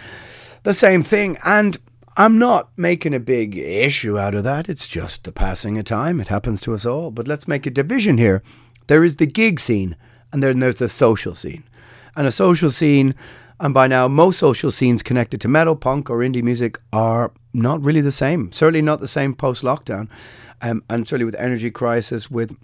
The 0.63 0.73
same 0.73 1.01
thing, 1.03 1.37
and 1.45 1.77
I'm 2.19 2.39
not 2.39 2.69
making 2.75 3.13
a 3.13 3.19
big 3.19 3.55
issue 3.55 4.17
out 4.17 4.33
of 4.33 4.43
that. 4.43 4.67
It's 4.67 4.87
just 4.87 5.23
the 5.23 5.31
passing 5.31 5.77
of 5.77 5.85
time. 5.85 6.19
It 6.19 6.29
happens 6.29 6.61
to 6.61 6.73
us 6.73 6.83
all. 6.83 7.11
But 7.11 7.27
let's 7.27 7.47
make 7.47 7.67
a 7.67 7.69
division 7.69 8.17
here. 8.17 8.41
There 8.87 9.03
is 9.03 9.17
the 9.17 9.27
gig 9.27 9.59
scene, 9.59 9.95
and 10.33 10.41
then 10.41 10.59
there's 10.59 10.77
the 10.77 10.89
social 10.89 11.35
scene. 11.35 11.63
And 12.15 12.25
a 12.25 12.31
social 12.31 12.71
scene, 12.71 13.13
and 13.59 13.71
by 13.71 13.85
now, 13.85 14.07
most 14.07 14.39
social 14.39 14.71
scenes 14.71 15.03
connected 15.03 15.39
to 15.41 15.47
metal, 15.47 15.75
punk, 15.75 16.09
or 16.09 16.17
indie 16.17 16.41
music 16.41 16.79
are 16.91 17.31
not 17.53 17.85
really 17.85 18.01
the 18.01 18.11
same. 18.11 18.51
Certainly 18.51 18.81
not 18.81 18.99
the 18.99 19.07
same 19.07 19.35
post 19.35 19.61
lockdown. 19.61 20.09
Um, 20.59 20.83
and 20.89 21.07
certainly 21.07 21.25
with 21.25 21.35
energy 21.35 21.69
crisis, 21.69 22.31
with 22.31 22.57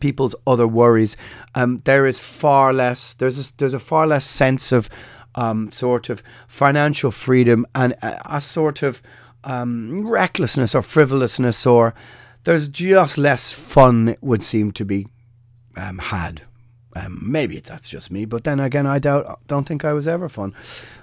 people's 0.00 0.34
other 0.46 0.68
worries, 0.68 1.16
um, 1.54 1.78
there 1.84 2.04
is 2.04 2.18
far 2.18 2.74
less, 2.74 3.14
there's 3.14 3.38
a, 3.38 3.56
there's 3.56 3.72
a 3.72 3.78
far 3.78 4.06
less 4.06 4.26
sense 4.26 4.70
of 4.70 4.90
um, 5.36 5.70
sort 5.70 6.08
of 6.08 6.22
financial 6.48 7.10
freedom 7.10 7.66
and 7.74 7.92
a, 8.02 8.36
a 8.36 8.40
sort 8.40 8.82
of 8.82 9.02
um, 9.44 10.06
recklessness 10.06 10.74
or 10.74 10.82
frivolousness, 10.82 11.66
or 11.66 11.94
there's 12.44 12.68
just 12.68 13.16
less 13.16 13.52
fun, 13.52 14.08
it 14.08 14.18
would 14.22 14.42
seem 14.42 14.72
to 14.72 14.84
be 14.84 15.06
um, 15.76 15.98
had. 15.98 16.42
Um, 16.94 17.20
maybe 17.22 17.60
that's 17.60 17.88
just 17.88 18.10
me, 18.10 18.24
but 18.24 18.44
then 18.44 18.58
again, 18.58 18.86
I 18.86 18.98
doubt, 18.98 19.40
don't 19.46 19.64
think 19.64 19.84
I 19.84 19.92
was 19.92 20.08
ever 20.08 20.28
fun. 20.28 20.54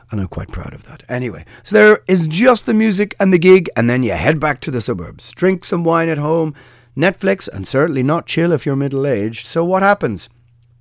And 0.10 0.19
I'm 0.19 0.28
quite 0.28 0.52
proud 0.52 0.74
of 0.74 0.84
that. 0.86 1.04
Anyway, 1.08 1.46
so 1.62 1.76
there 1.76 2.00
is 2.08 2.28
just 2.28 2.65
the 2.65 2.74
music 2.74 3.15
and 3.19 3.32
the 3.32 3.39
gig, 3.39 3.69
and 3.76 3.89
then 3.89 4.04
you 4.04 4.12
head 4.12 4.39
back 4.39 4.60
to 4.62 4.72
the 4.72 4.82
suburbs. 4.82 5.32
Drink 5.32 5.63
some 5.63 5.84
wine 5.84 6.10
at 6.10 6.17
home, 6.17 6.56
Netflix, 6.98 7.48
and 7.48 7.67
certainly 7.67 8.04
not 8.04 8.26
chill 8.26 8.52
if 8.52 8.65
you're 8.65 8.76
middle 8.76 9.06
aged. 9.06 9.46
So 9.46 9.63
what 9.63 9.84
happens? 9.84 10.30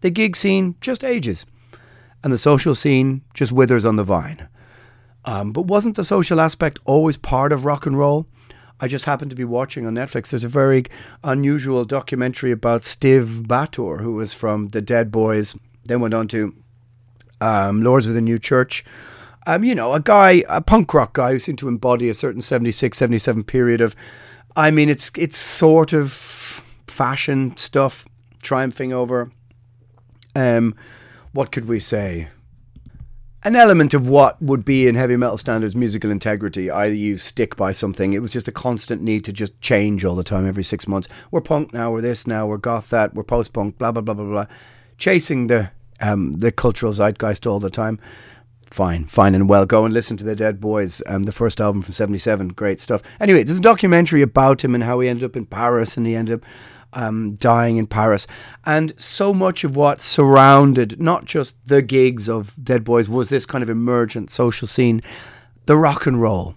The 0.01 0.11
gig 0.11 0.35
scene 0.35 0.77
just 0.81 1.05
ages 1.05 1.45
and 2.22 2.32
the 2.32 2.38
social 2.38 2.74
scene 2.74 3.22
just 3.35 3.52
withers 3.52 3.85
on 3.85 3.96
the 3.96 4.04
vine. 4.04 4.48
Um, 5.24 5.52
but 5.52 5.62
wasn't 5.62 5.96
the 5.96 6.04
social 6.04 6.40
aspect 6.40 6.78
always 6.85 7.16
part 7.16 7.52
of 7.52 7.64
rock 7.64 7.87
and 7.87 7.98
roll? 7.98 8.26
I 8.80 8.88
just 8.88 9.04
happened 9.04 9.30
to 9.30 9.37
be 9.37 9.44
watching 9.44 9.87
on 9.87 9.94
Netflix. 9.94 10.30
There's 10.30 10.42
a 10.42 10.48
very 10.48 10.85
unusual 11.22 11.85
documentary 11.85 12.50
about 12.50 12.82
Stiv 12.82 13.46
Bators, 13.46 14.00
who 14.00 14.14
was 14.14 14.32
from 14.32 14.68
the 14.68 14.82
Dead 14.82 15.12
Boys, 15.12 15.56
then 15.85 16.00
went 16.00 16.14
on 16.14 16.26
to 16.28 16.54
um, 17.40 17.82
Lords 17.82 18.08
of 18.08 18.14
the 18.14 18.20
New 18.20 18.38
Church. 18.38 18.82
Um, 19.46 19.62
you 19.62 19.74
know, 19.74 19.92
a 19.92 20.00
guy, 20.00 20.42
a 20.48 20.61
punk 20.61 20.92
rock 20.94 21.12
guy 21.12 21.32
who 21.32 21.38
seemed 21.38 21.58
to 21.58 21.68
embody 21.68 22.08
a 22.08 22.14
certain 22.14 22.40
76, 22.40 22.96
77 22.96 23.44
period 23.44 23.80
of, 23.80 23.94
I 24.56 24.70
mean, 24.70 24.88
it's 24.88 25.11
it's 25.16 25.37
sort 25.37 25.92
of 25.92 26.12
fashion 26.87 27.56
stuff, 27.56 28.04
triumphing 28.42 28.92
over 28.92 29.30
Um, 30.35 30.74
what 31.33 31.53
could 31.53 31.66
we 31.66 31.79
say? 31.79 32.29
An 33.45 33.57
element 33.57 33.92
of 33.92 34.09
what 34.09 34.40
would 34.40 34.64
be 34.64 34.87
in 34.87 34.95
heavy 34.95 35.16
metal 35.16 35.37
standards 35.37 35.75
musical 35.75 36.11
integrity. 36.11 36.71
Either 36.71 36.95
you 36.95 37.18
stick 37.18 37.57
by 37.57 37.73
something. 37.73 38.12
It 38.12 38.23
was 38.23 38.33
just 38.33 38.47
a 38.47 38.53
constant 38.53 39.03
need 39.03 39.25
to 39.25 39.33
just 39.33 39.61
change 39.61 40.05
all 40.05 40.14
the 40.14 40.23
time, 40.23 40.47
every 40.47 40.62
six 40.62 40.87
months. 40.87 41.09
We're 41.31 41.40
punk 41.40 41.73
now, 41.73 41.90
we're 41.90 42.03
this 42.03 42.27
now, 42.27 42.47
we're 42.47 42.59
goth 42.59 42.90
that, 42.90 43.14
we're 43.14 43.25
post 43.25 43.53
punk, 43.53 43.79
blah, 43.79 43.90
blah, 43.90 44.03
blah, 44.03 44.14
blah, 44.14 44.25
blah. 44.25 44.47
Chasing 44.97 45.49
the, 45.49 45.73
um, 46.01 46.33
the 46.33 46.53
cultural 46.53 46.92
zeitgeist 46.92 47.47
all 47.47 47.59
the 47.59 47.71
time 47.71 47.99
fine, 48.73 49.05
fine 49.05 49.35
and 49.35 49.49
well. 49.49 49.66
Go 49.66 49.85
and 49.85 49.95
listen 49.95 50.16
to 50.16 50.25
the 50.25 50.35
Dead 50.35 50.61
Boys, 50.61 51.03
um, 51.07 51.25
the 51.25 51.33
first 51.33 51.61
album 51.61 51.83
from 51.83 51.92
'77. 51.92 52.49
Great 52.49 52.81
stuff. 52.81 53.03
Anyway, 53.21 53.42
there's 53.42 53.59
a 53.59 53.62
documentary 53.62 54.23
about 54.23 54.64
him 54.64 54.75
and 54.75 54.85
how 54.85 55.01
he 55.01 55.09
ended 55.09 55.25
up 55.25 55.37
in 55.37 55.47
Paris 55.47 55.97
and 55.97 56.07
he 56.07 56.14
ended 56.14 56.37
up 56.37 56.45
um, 56.92 57.35
dying 57.37 57.76
in 57.76 57.87
Paris. 57.87 58.26
And 58.64 58.92
so 59.00 59.33
much 59.33 59.64
of 59.64 59.76
what 59.76 60.00
surrounded 60.00 61.00
not 61.00 61.24
just 61.24 61.57
the 61.66 61.83
gigs 61.83 62.28
of 62.28 62.55
Dead 62.62 62.85
Boys 62.85 63.09
was 63.09 63.28
this 63.28 63.46
kind 63.46 63.62
of 63.62 63.70
emergent 63.70 64.31
social 64.31 64.68
scene, 64.68 65.02
the 65.66 65.76
rock 65.76 66.07
and 66.07 66.20
roll, 66.20 66.55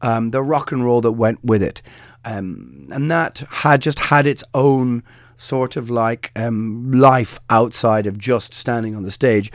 um, 0.00 0.30
the 0.30 0.42
rock 0.42 0.72
and 0.72 0.84
roll 0.84 1.00
that 1.00 1.12
went 1.12 1.44
with 1.44 1.62
it, 1.62 1.82
um, 2.24 2.88
and 2.90 3.10
that 3.10 3.38
had 3.50 3.82
just 3.82 3.98
had 3.98 4.26
its 4.26 4.44
own 4.54 5.02
sort 5.36 5.76
of 5.76 5.90
like 5.90 6.30
um, 6.36 6.92
life 6.92 7.40
outside 7.50 8.06
of 8.06 8.18
just 8.18 8.54
standing 8.54 8.94
on 8.94 9.02
the 9.02 9.10
stage. 9.10 9.50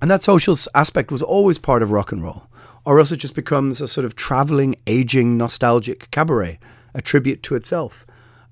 And 0.00 0.10
that 0.10 0.22
social 0.22 0.56
aspect 0.74 1.10
was 1.10 1.22
always 1.22 1.58
part 1.58 1.82
of 1.82 1.90
rock 1.90 2.12
and 2.12 2.22
roll, 2.22 2.44
or 2.84 2.98
else 2.98 3.10
it 3.10 3.16
just 3.16 3.34
becomes 3.34 3.80
a 3.80 3.88
sort 3.88 4.04
of 4.04 4.14
traveling, 4.14 4.76
aging, 4.86 5.36
nostalgic 5.36 6.10
cabaret, 6.10 6.58
a 6.94 7.02
tribute 7.02 7.42
to 7.44 7.54
itself, 7.54 8.06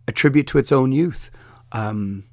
a 0.08 0.12
tribute 0.12 0.46
to 0.48 0.58
its 0.58 0.72
own 0.72 0.92
youth. 0.92 1.30
Um, 1.72 2.24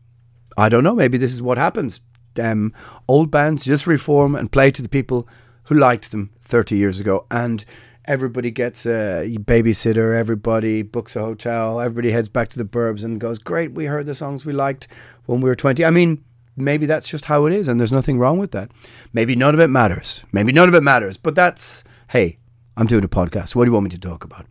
I 0.58 0.70
don't 0.70 0.84
know, 0.84 0.96
maybe 0.96 1.18
this 1.18 1.34
is 1.34 1.42
what 1.42 1.58
happens. 1.58 2.00
Um, 2.40 2.74
old 3.08 3.30
bands 3.30 3.64
just 3.66 3.86
reform 3.88 4.36
and 4.36 4.52
play 4.52 4.72
to 4.72 4.82
the 4.82 4.90
people 4.90 5.28
who 5.66 5.76
liked 5.76 6.12
them 6.12 6.32
30 6.42 6.76
years 6.76 7.00
ago, 7.00 7.26
and 7.32 7.64
everybody 8.06 8.52
gets 8.52 8.86
a 8.86 9.38
babysitter, 9.40 10.16
everybody 10.16 10.82
books 10.82 11.16
a 11.16 11.22
hotel, 11.22 11.80
everybody 11.80 12.12
heads 12.12 12.30
back 12.30 12.50
to 12.50 12.58
the 12.58 12.66
burbs 12.66 13.04
and 13.04 13.20
goes, 13.20 13.40
Great, 13.40 13.74
we 13.74 13.86
heard 13.86 14.06
the 14.06 14.16
songs 14.16 14.46
we 14.46 14.54
liked 14.54 14.88
when 15.26 15.42
we 15.42 15.50
were 15.50 15.56
20. 15.56 15.86
I 15.86 15.90
mean, 15.90 16.24
maybe 16.56 16.86
that's 16.86 17.08
just 17.08 17.26
how 17.26 17.46
it 17.46 17.54
is 17.54 17.68
and 17.68 17.80
there's 17.80 17.92
nothing 17.92 18.20
wrong 18.20 18.38
with 18.38 18.52
that. 18.52 18.72
Maybe 19.12 19.36
none 19.36 19.54
of 19.54 19.60
it 19.60 19.70
matters. 19.70 20.24
Maybe 20.32 20.52
none 20.52 20.70
of 20.70 20.76
it 20.76 20.84
matters. 20.84 21.18
But 21.18 21.36
that's, 21.36 21.84
hey, 22.10 22.38
I'm 22.78 22.88
doing 22.88 23.04
a 23.04 23.10
podcast. 23.10 23.56
What 23.56 23.66
do 23.66 23.70
you 23.70 23.74
want 23.74 23.86
me 23.86 23.90
to 23.92 24.00
talk 24.00 24.24
about? 24.24 24.46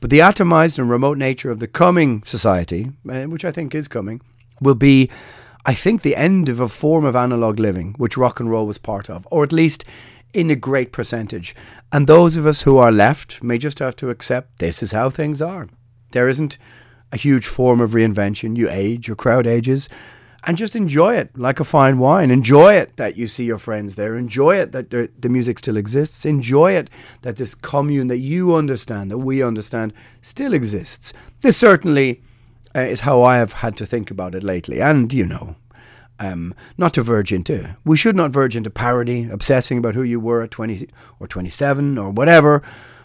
But 0.00 0.10
the 0.10 0.20
atomized 0.20 0.78
and 0.78 0.90
remote 0.90 1.18
nature 1.18 1.50
of 1.50 1.60
the 1.60 1.68
coming 1.68 2.22
society, 2.24 2.92
eh, 3.10 3.24
which 3.24 3.44
I 3.44 3.50
think 3.50 3.74
is 3.74 3.88
coming, 3.88 4.20
will 4.60 4.74
be, 4.74 5.10
I 5.64 5.74
think, 5.74 6.02
the 6.02 6.16
end 6.16 6.48
of 6.48 6.60
a 6.60 6.68
form 6.68 7.04
of 7.04 7.16
analog 7.16 7.58
living, 7.58 7.94
which 7.96 8.16
rock 8.16 8.40
and 8.40 8.50
roll 8.50 8.66
was 8.66 8.78
part 8.78 9.08
of, 9.10 9.26
or 9.30 9.42
at 9.42 9.52
least 9.52 9.84
in 10.32 10.50
a 10.50 10.56
great 10.56 10.92
percentage. 10.92 11.54
And 11.92 12.06
those 12.06 12.36
of 12.36 12.46
us 12.46 12.62
who 12.62 12.76
are 12.76 12.92
left 12.92 13.42
may 13.42 13.58
just 13.58 13.78
have 13.78 13.96
to 13.96 14.10
accept 14.10 14.58
this 14.58 14.82
is 14.82 14.92
how 14.92 15.08
things 15.08 15.40
are. 15.40 15.68
There 16.12 16.28
isn't 16.28 16.58
a 17.12 17.16
huge 17.16 17.46
form 17.46 17.80
of 17.80 17.92
reinvention. 17.92 18.56
You 18.56 18.68
age, 18.70 19.08
your 19.08 19.16
crowd 19.16 19.46
ages, 19.46 19.88
and 20.46 20.56
just 20.56 20.76
enjoy 20.76 21.16
it 21.16 21.36
like 21.36 21.58
a 21.58 21.64
fine 21.64 21.98
wine. 21.98 22.30
Enjoy 22.30 22.74
it 22.74 22.96
that 22.96 23.16
you 23.16 23.26
see 23.26 23.44
your 23.44 23.58
friends 23.58 23.96
there. 23.96 24.16
Enjoy 24.16 24.56
it 24.56 24.70
that 24.70 24.90
the, 24.90 25.28
music 25.28 25.58
still 25.58 25.76
exists. 25.76 26.24
Enjoy 26.24 26.70
it 26.70 26.88
that 27.22 27.36
this 27.36 27.54
commune 27.54 28.06
that 28.06 28.18
you 28.18 28.54
understand, 28.54 29.10
that 29.10 29.18
we 29.18 29.42
understand, 29.42 29.92
still 30.22 30.54
exists. 30.54 31.12
This 31.40 31.56
certainly 31.56 32.22
uh, 32.76 32.80
is 32.80 33.00
how 33.00 33.24
I 33.24 33.38
have 33.38 33.54
had 33.54 33.76
to 33.78 33.86
think 33.86 34.08
about 34.08 34.36
it 34.36 34.44
lately. 34.44 34.80
And, 34.80 35.12
you 35.12 35.26
know, 35.26 35.56
um, 36.20 36.54
not 36.78 36.94
to 36.94 37.02
verge 37.02 37.32
into, 37.32 37.76
we 37.84 37.96
should 37.96 38.16
not 38.16 38.30
verge 38.30 38.54
into 38.54 38.70
parody, 38.70 39.28
obsessing 39.28 39.78
about 39.78 39.96
who 39.96 40.04
you 40.04 40.20
were 40.20 40.42
at 40.42 40.52
20 40.52 40.88
or 41.18 41.26
27 41.26 41.98
or 41.98 42.10
whatever, 42.10 42.62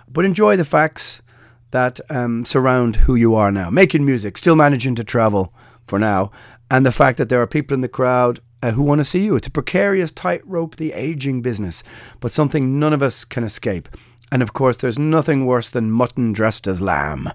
but 0.08 0.25
enjoy 0.25 0.56
the 0.56 0.63
facts 0.63 1.23
that 1.71 1.99
um, 2.10 2.45
surround 2.45 2.97
who 2.97 3.15
you 3.15 3.34
are 3.34 3.51
now. 3.51 3.71
Making 3.71 4.06
music, 4.06 4.38
still 4.38 4.56
managing 4.56 4.93
to 4.95 5.04
travel 5.04 5.51
for 5.88 5.97
now, 5.97 6.32
and 6.72 6.86
the 6.86 6.92
fact 6.92 7.18
that 7.18 7.28
there 7.28 7.42
are 7.42 7.48
people 7.48 7.76
in 7.76 7.82
the 7.82 7.90
crowd 7.90 8.40
uh, 8.64 8.72
who 8.72 8.82
want 8.82 9.00
to 9.00 9.06
see 9.06 9.26
you. 9.26 9.36
It's 9.36 9.48
a 9.48 9.52
precarious 9.52 10.10
tightrope, 10.10 10.78
the 10.78 10.94
aging 10.94 11.42
business, 11.42 11.84
but 12.22 12.32
something 12.32 12.80
none 12.80 12.94
of 12.94 13.04
us 13.04 13.26
can 13.26 13.44
escape. 13.44 13.90
And 14.32 14.42
of 14.42 14.54
course, 14.54 14.78
there's 14.78 14.98
nothing 14.98 15.46
worse 15.46 15.70
than 15.70 15.92
mutton 15.92 16.32
dressed 16.32 16.68
as 16.68 16.82
lamb, 16.82 17.30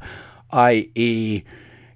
i.e., 0.53 1.43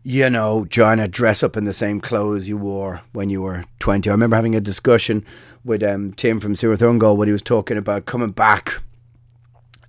you 0.03 0.31
know, 0.31 0.67
trying 0.67 0.99
to 0.99 1.09
dress 1.09 1.43
up 1.43 1.57
in 1.57 1.65
the 1.65 1.73
same 1.73 2.01
clothes 2.01 2.47
you 2.47 2.59
wore 2.59 3.01
when 3.13 3.31
you 3.31 3.41
were 3.41 3.65
20. 3.79 4.09
I 4.09 4.13
remember 4.13 4.37
having 4.37 4.55
a 4.55 4.61
discussion 4.61 5.25
with 5.65 5.83
um, 5.83 6.13
Tim 6.13 6.41
from 6.41 6.53
Cirith 6.53 6.79
Ungol 6.81 7.17
when 7.17 7.29
he 7.29 7.33
was 7.33 7.43
talking 7.43 7.79
about 7.79 8.05
coming 8.05 8.33
back. 8.33 8.83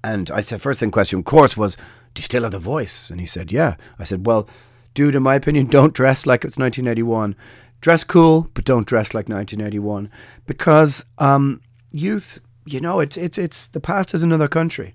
And 0.05 0.31
I 0.31 0.39
said, 0.39 0.61
first 0.61 0.79
thing 0.79 0.91
question, 0.91 1.19
of 1.19 1.25
course, 1.25 1.57
was, 1.57 1.75
do 2.13 2.19
you 2.21 2.23
still 2.23 2.43
have 2.43 2.51
the 2.53 2.59
voice? 2.59 3.09
And 3.09 3.19
he 3.19 3.25
said, 3.25 3.51
yeah. 3.51 3.75
I 3.99 4.05
said, 4.05 4.25
well, 4.25 4.47
dude, 4.93 5.15
in 5.15 5.23
my 5.23 5.35
opinion, 5.35 5.67
don't 5.67 5.93
dress 5.93 6.25
like 6.25 6.43
it's 6.45 6.57
1981. 6.57 7.35
Dress 7.79 8.03
cool, 8.03 8.47
but 8.53 8.65
don't 8.65 8.85
dress 8.85 9.13
like 9.13 9.27
1981 9.27 10.11
because 10.45 11.03
um, 11.17 11.61
youth, 11.91 12.39
you 12.65 12.79
know, 12.79 12.99
it's 12.99 13.17
it's 13.17 13.37
it's 13.37 13.67
the 13.67 13.79
past 13.79 14.13
is 14.13 14.21
another 14.21 14.47
country, 14.47 14.93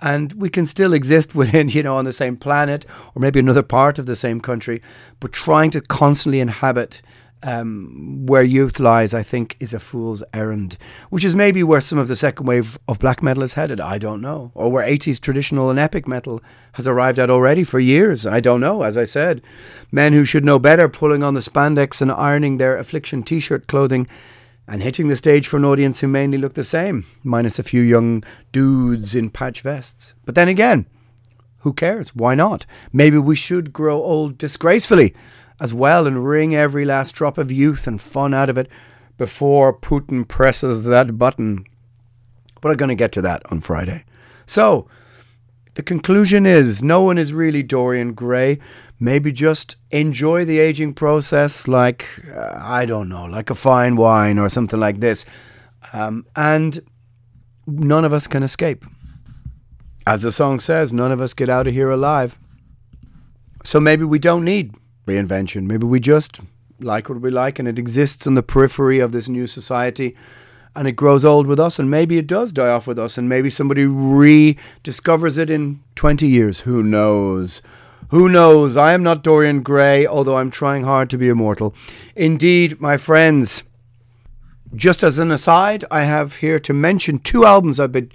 and 0.00 0.32
we 0.34 0.50
can 0.50 0.66
still 0.66 0.92
exist 0.92 1.34
within, 1.40 1.68
you 1.68 1.82
know, 1.82 1.96
on 1.96 2.04
the 2.04 2.12
same 2.12 2.36
planet 2.36 2.84
or 3.14 3.20
maybe 3.20 3.40
another 3.40 3.62
part 3.62 3.98
of 3.98 4.06
the 4.06 4.16
same 4.16 4.40
country, 4.40 4.82
but 5.20 5.32
trying 5.32 5.70
to 5.70 5.80
constantly 5.80 6.40
inhabit 6.40 7.00
um, 7.46 8.26
where 8.26 8.42
youth 8.42 8.80
lies, 8.80 9.14
I 9.14 9.22
think, 9.22 9.56
is 9.60 9.72
a 9.72 9.78
fool's 9.78 10.24
errand, 10.34 10.76
which 11.10 11.24
is 11.24 11.36
maybe 11.36 11.62
where 11.62 11.80
some 11.80 11.96
of 11.96 12.08
the 12.08 12.16
second 12.16 12.44
wave 12.44 12.76
of 12.88 12.98
black 12.98 13.22
metal 13.22 13.44
is 13.44 13.54
headed. 13.54 13.80
I 13.80 13.98
don't 13.98 14.20
know. 14.20 14.50
Or 14.54 14.70
where 14.70 14.84
80s 14.84 15.20
traditional 15.20 15.70
and 15.70 15.78
epic 15.78 16.08
metal 16.08 16.42
has 16.72 16.88
arrived 16.88 17.20
at 17.20 17.30
already 17.30 17.62
for 17.62 17.78
years. 17.78 18.26
I 18.26 18.40
don't 18.40 18.60
know. 18.60 18.82
As 18.82 18.96
I 18.96 19.04
said, 19.04 19.42
men 19.92 20.12
who 20.12 20.24
should 20.24 20.44
know 20.44 20.58
better 20.58 20.88
pulling 20.88 21.22
on 21.22 21.34
the 21.34 21.40
spandex 21.40 22.02
and 22.02 22.10
ironing 22.10 22.56
their 22.56 22.76
affliction 22.76 23.22
t 23.22 23.38
shirt 23.38 23.68
clothing 23.68 24.08
and 24.66 24.82
hitting 24.82 25.06
the 25.06 25.14
stage 25.14 25.46
for 25.46 25.56
an 25.58 25.64
audience 25.64 26.00
who 26.00 26.08
mainly 26.08 26.38
look 26.38 26.54
the 26.54 26.64
same, 26.64 27.06
minus 27.22 27.60
a 27.60 27.62
few 27.62 27.80
young 27.80 28.24
dudes 28.50 29.14
in 29.14 29.30
patch 29.30 29.60
vests. 29.60 30.16
But 30.24 30.34
then 30.34 30.48
again, 30.48 30.86
who 31.58 31.72
cares? 31.72 32.12
Why 32.12 32.34
not? 32.34 32.66
Maybe 32.92 33.18
we 33.18 33.36
should 33.36 33.72
grow 33.72 34.02
old 34.02 34.36
disgracefully 34.36 35.14
as 35.60 35.72
well 35.72 36.06
and 36.06 36.26
wring 36.26 36.54
every 36.54 36.84
last 36.84 37.14
drop 37.14 37.38
of 37.38 37.50
youth 37.50 37.86
and 37.86 38.00
fun 38.00 38.34
out 38.34 38.50
of 38.50 38.58
it 38.58 38.68
before 39.16 39.78
Putin 39.78 40.26
presses 40.26 40.84
that 40.84 41.18
button. 41.18 41.64
But 42.60 42.70
I'm 42.70 42.76
going 42.76 42.88
to 42.88 42.94
get 42.94 43.12
to 43.12 43.22
that 43.22 43.42
on 43.50 43.60
Friday. 43.60 44.04
So, 44.46 44.88
the 45.74 45.82
conclusion 45.82 46.46
is 46.46 46.82
no 46.82 47.02
one 47.02 47.18
is 47.18 47.32
really 47.32 47.62
Dorian 47.62 48.14
Gray. 48.14 48.58
Maybe 48.98 49.30
just 49.30 49.76
enjoy 49.90 50.44
the 50.44 50.58
aging 50.58 50.94
process 50.94 51.68
like, 51.68 52.24
uh, 52.34 52.54
I 52.56 52.86
don't 52.86 53.10
know, 53.10 53.26
like 53.26 53.50
a 53.50 53.54
fine 53.54 53.96
wine 53.96 54.38
or 54.38 54.48
something 54.48 54.80
like 54.80 55.00
this. 55.00 55.26
Um, 55.92 56.26
and 56.34 56.80
none 57.66 58.04
of 58.06 58.12
us 58.12 58.26
can 58.26 58.42
escape. 58.42 58.86
As 60.06 60.22
the 60.22 60.32
song 60.32 60.60
says, 60.60 60.92
none 60.92 61.12
of 61.12 61.20
us 61.20 61.34
get 61.34 61.48
out 61.48 61.66
of 61.66 61.74
here 61.74 61.90
alive. 61.90 62.38
So 63.64 63.80
maybe 63.80 64.04
we 64.04 64.18
don't 64.18 64.44
need 64.44 64.74
reinvention. 65.06 65.66
Maybe 65.66 65.86
we 65.86 66.00
just 66.00 66.40
like 66.80 67.08
what 67.08 67.20
we 67.20 67.30
like 67.30 67.58
and 67.58 67.66
it 67.66 67.78
exists 67.78 68.26
on 68.26 68.34
the 68.34 68.42
periphery 68.42 68.98
of 68.98 69.12
this 69.12 69.28
new 69.28 69.46
society 69.46 70.14
and 70.74 70.86
it 70.86 70.92
grows 70.92 71.24
old 71.24 71.46
with 71.46 71.58
us 71.58 71.78
and 71.78 71.90
maybe 71.90 72.18
it 72.18 72.26
does 72.26 72.52
die 72.52 72.68
off 72.68 72.86
with 72.86 72.98
us 72.98 73.16
and 73.16 73.28
maybe 73.28 73.48
somebody 73.48 73.84
rediscovers 73.84 75.38
it 75.38 75.48
in 75.48 75.80
20 75.94 76.28
years. 76.28 76.60
Who 76.60 76.82
knows? 76.82 77.62
Who 78.10 78.28
knows? 78.28 78.76
I 78.76 78.92
am 78.92 79.02
not 79.02 79.24
Dorian 79.24 79.62
Gray, 79.62 80.06
although 80.06 80.36
I'm 80.36 80.50
trying 80.50 80.84
hard 80.84 81.08
to 81.10 81.18
be 81.18 81.28
immortal. 81.28 81.74
Indeed, 82.14 82.80
my 82.80 82.98
friends, 82.98 83.64
just 84.74 85.02
as 85.02 85.18
an 85.18 85.32
aside, 85.32 85.84
I 85.90 86.02
have 86.02 86.36
here 86.36 86.60
to 86.60 86.74
mention 86.74 87.18
two 87.18 87.46
albums 87.46 87.80
I've 87.80 87.92
been 87.92 88.12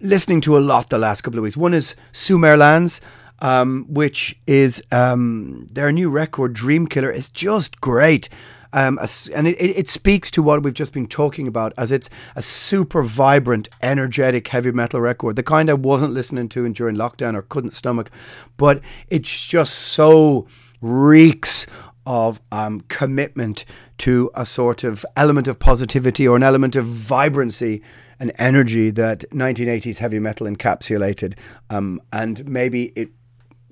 listening 0.00 0.40
to 0.42 0.58
a 0.58 0.60
lot 0.60 0.90
the 0.90 0.98
last 0.98 1.22
couple 1.22 1.38
of 1.38 1.44
weeks. 1.44 1.56
One 1.56 1.72
is 1.72 1.94
Sumerlands 2.12 3.00
um, 3.42 3.84
which 3.88 4.38
is 4.46 4.82
um, 4.90 5.66
their 5.70 5.92
new 5.92 6.08
record, 6.08 6.54
Dream 6.54 6.86
Killer, 6.86 7.10
is 7.10 7.28
just 7.28 7.80
great. 7.80 8.30
Um, 8.72 8.98
and 9.34 9.48
it, 9.48 9.60
it 9.60 9.88
speaks 9.88 10.30
to 10.30 10.42
what 10.42 10.62
we've 10.62 10.72
just 10.72 10.94
been 10.94 11.08
talking 11.08 11.46
about 11.46 11.74
as 11.76 11.92
it's 11.92 12.08
a 12.34 12.40
super 12.40 13.02
vibrant, 13.02 13.68
energetic 13.82 14.48
heavy 14.48 14.70
metal 14.70 15.00
record, 15.00 15.36
the 15.36 15.42
kind 15.42 15.68
I 15.68 15.74
wasn't 15.74 16.14
listening 16.14 16.48
to 16.50 16.66
during 16.72 16.96
lockdown 16.96 17.34
or 17.34 17.42
couldn't 17.42 17.74
stomach, 17.74 18.10
but 18.56 18.80
it's 19.08 19.46
just 19.46 19.74
so 19.74 20.46
reeks 20.80 21.66
of 22.06 22.40
um, 22.50 22.80
commitment 22.82 23.64
to 23.98 24.30
a 24.34 24.46
sort 24.46 24.84
of 24.84 25.04
element 25.16 25.48
of 25.48 25.58
positivity 25.58 26.26
or 26.26 26.36
an 26.36 26.42
element 26.42 26.74
of 26.74 26.86
vibrancy 26.86 27.82
and 28.18 28.32
energy 28.38 28.90
that 28.90 29.24
1980s 29.30 29.98
heavy 29.98 30.18
metal 30.18 30.46
encapsulated. 30.46 31.34
Um, 31.68 32.00
and 32.12 32.48
maybe 32.48 32.92
it 32.96 33.10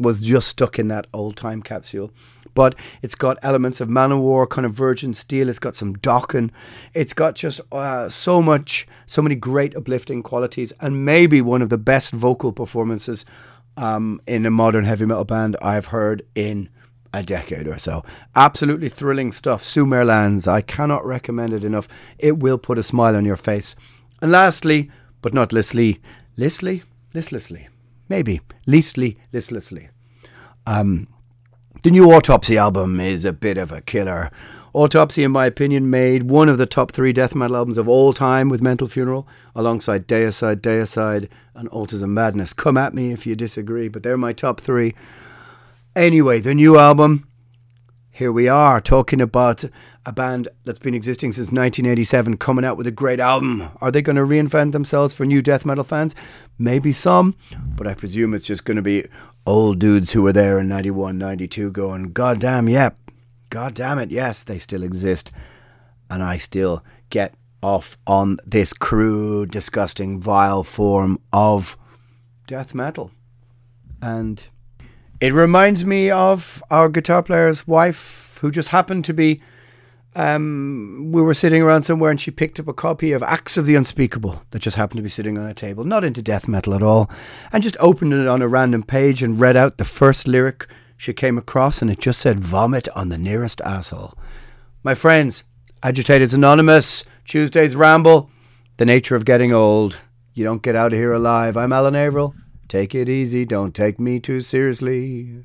was 0.01 0.23
just 0.23 0.49
stuck 0.49 0.79
in 0.79 0.89
that 0.89 1.07
old 1.13 1.37
time 1.37 1.63
capsule. 1.63 2.11
But 2.55 2.75
it's 3.01 3.15
got 3.15 3.39
elements 3.43 3.81
of 3.81 3.89
Manowar, 3.89 4.49
kind 4.49 4.67
of 4.67 4.73
Virgin 4.73 5.15
Steele. 5.15 5.49
It's 5.49 5.61
got 5.61 5.77
some 5.77 5.95
Dokken. 5.97 6.51
It's 6.95 7.13
got 7.13 7.37
just 7.37 7.61
uh, 7.71 8.09
so 8.09 8.43
much, 8.43 8.89
so 9.07 9.23
many 9.23 9.37
great 9.37 9.77
uplifting 9.77 10.23
qualities, 10.23 10.73
and 10.81 11.05
maybe 11.05 11.41
one 11.41 11.63
of 11.63 11.69
the 11.69 11.79
best 11.79 12.13
vocal 12.13 12.53
performances 12.53 13.25
um, 13.77 14.21
in 14.27 14.47
a 14.47 14.51
modern 14.51 14.85
heavy 14.85 15.07
metal 15.07 15.25
band 15.25 15.57
I've 15.63 15.87
heard 15.87 16.27
in 16.35 16.69
a 17.13 17.23
decade 17.23 17.67
or 17.67 17.79
so. 17.79 18.05
Absolutely 18.35 18.89
thrilling 18.89 19.33
stuff. 19.33 19.63
Sumerlands. 19.63 20.49
I 20.49 20.61
cannot 20.61 21.05
recommend 21.05 21.53
it 21.53 21.65
enough. 21.65 21.89
It 22.19 22.39
will 22.39 22.59
put 22.59 22.79
a 22.79 22.83
smile 22.83 23.17
on 23.17 23.25
your 23.25 23.37
face. 23.37 23.77
And 24.21 24.33
lastly, 24.33 24.91
but 25.23 25.35
not 25.35 25.51
listly, 25.51 26.01
listly, 26.37 26.83
listlessly, 27.15 27.69
maybe 28.11 28.43
leastly, 28.67 29.17
listlessly. 29.33 29.89
Um, 30.67 31.09
the 31.83 31.91
new 31.91 32.13
Autopsy 32.13 32.59
album 32.59 33.01
is 33.01 33.25
a 33.25 33.33
bit 33.33 33.57
of 33.57 33.73
a 33.73 33.81
killer. 33.81 34.31
Autopsy, 34.75 35.25
in 35.25 35.33
my 35.33 35.47
opinion, 35.47 35.89
made 35.89 36.25
one 36.25 36.49
of 36.49 36.59
the 36.59 36.67
top 36.67 36.93
three 36.93 37.13
death 37.13 37.35
metal 37.35 37.57
albums 37.57 37.79
of 37.79 37.89
all 37.89 38.13
time 38.13 38.49
with 38.49 38.61
Mental 38.61 38.87
Funeral, 38.87 39.27
alongside 39.55 40.07
Deicide, 40.07 40.61
Deicide, 40.61 41.29
and 41.55 41.69
Altars 41.71 42.03
of 42.03 42.11
Madness. 42.11 42.53
Come 42.53 42.77
at 42.77 42.95
me 42.95 43.11
if 43.13 43.27
you 43.27 43.35
disagree, 43.35 43.89
but 43.89 44.03
they're 44.03 44.19
my 44.19 44.33
top 44.33 44.61
three. 44.61 44.95
Anyway, 45.97 46.41
the 46.41 46.55
new 46.55 46.79
album, 46.79 47.27
here 48.11 48.31
we 48.31 48.47
are 48.47 48.81
talking 48.81 49.21
about 49.21 49.65
a 50.07 50.13
band 50.13 50.49
that's 50.65 50.79
been 50.79 50.95
existing 50.95 51.33
since 51.33 51.49
1987 51.49 52.39
coming 52.39 52.65
out 52.65 52.77
with 52.77 52.87
a 52.87 52.93
great 52.93 53.21
album. 53.21 53.71
Are 53.81 53.91
they 53.91 54.03
going 54.03 54.17
to 54.17 54.23
reinvent 54.23 54.73
themselves 54.73 55.13
for 55.13 55.27
new 55.27 55.43
death 55.43 55.67
metal 55.67 55.85
fans? 55.85 56.15
Maybe 56.59 56.93
some, 56.93 57.37
but 57.77 57.87
I 57.87 57.95
presume 57.95 58.33
it's 58.33 58.47
just 58.47 58.65
going 58.65 58.77
to 58.77 58.83
be 58.83 59.07
old 59.47 59.79
dudes 59.79 60.13
who 60.13 60.23
were 60.23 60.33
there 60.33 60.59
in 60.59 60.69
91, 60.69 61.19
92 61.19 61.71
going, 61.71 62.13
God 62.13 62.41
damn, 62.41 62.69
yep, 62.69 62.97
God 63.51 63.75
damn 63.75 63.99
it, 63.99 64.11
yes, 64.11 64.43
they 64.43 64.59
still 64.59 64.83
exist. 64.83 65.33
And 66.09 66.23
I 66.23 66.39
still 66.39 66.83
get 67.11 67.35
off 67.63 67.97
on 68.07 68.39
this 68.47 68.73
crude, 68.73 69.51
disgusting, 69.51 70.19
vile 70.19 70.65
form 70.65 71.21
of 71.33 71.77
death 72.47 72.75
metal. 72.75 73.11
And 74.01 74.43
it 75.21 75.35
reminds 75.35 75.85
me 75.85 76.11
of 76.11 76.63
our 76.71 76.89
guitar 76.89 77.23
player's 77.23 77.67
wife, 77.67 78.39
who 78.41 78.51
just 78.51 78.71
happened 78.71 79.05
to 79.05 79.13
be. 79.13 79.41
Um, 80.17 81.11
we 81.13 81.23
were 81.23 81.35
sitting 81.35 81.63
around 81.63 81.83
somewhere 81.83 82.11
and 82.11 82.21
she 82.21 82.33
picked 82.33 82.59
up 82.59 82.67
a 82.67 82.73
copy 82.73 83.13
of 83.13 83.23
Acts 83.23 83.57
of 83.57 83.65
the 83.65 83.77
Unspeakable 83.77 84.43
that 84.51 84.59
just 84.59 84.77
happened 84.77 84.99
to 84.99 85.03
be 85.03 85.09
sitting 85.09 85.39
on 85.39 85.47
a 85.47 85.55
table, 85.55 85.85
not 85.85 86.03
into 86.03 86.21
death 86.21 86.49
metal 86.49 86.75
at 86.75 86.83
all, 86.83 87.09
and 87.53 87.63
just 87.63 87.77
opened 87.79 88.13
it 88.13 88.27
on 88.27 88.43
a 88.43 88.49
random 88.49 88.83
page 88.83 89.23
and 89.23 89.41
read 89.41 89.57
out 89.57 89.79
the 89.79 89.85
first 89.85 90.27
lyric 90.27 90.67
she 90.97 91.15
came 91.15 91.39
across, 91.39 91.81
and 91.81 91.91
it 91.91 91.99
just 91.99 92.21
said, 92.21 92.41
Vomit 92.41 92.87
on 92.95 93.09
the 93.09 93.17
nearest 93.17 93.63
asshole. 93.63 94.13
My 94.83 94.95
friends, 94.95 95.45
Agitators 95.83 96.35
Anonymous, 96.35 97.07
Tuesday's 97.25 97.75
Ramble, 97.75 98.31
the 98.77 98.85
nature 98.85 99.17
of 99.17 99.25
getting 99.25 99.51
old. 99.51 99.99
You 100.35 100.45
don't 100.45 100.63
get 100.63 100.77
out 100.77 100.93
of 100.93 100.99
here 100.99 101.13
alive. 101.15 101.57
I'm 101.57 101.73
Alan 101.73 101.97
Averill. 101.97 102.35
Take 102.69 102.95
it 102.95 103.09
easy. 103.09 103.47
Don't 103.47 103.75
take 103.75 103.99
me 103.99 104.21
too 104.21 104.43
seriously. 104.43 105.45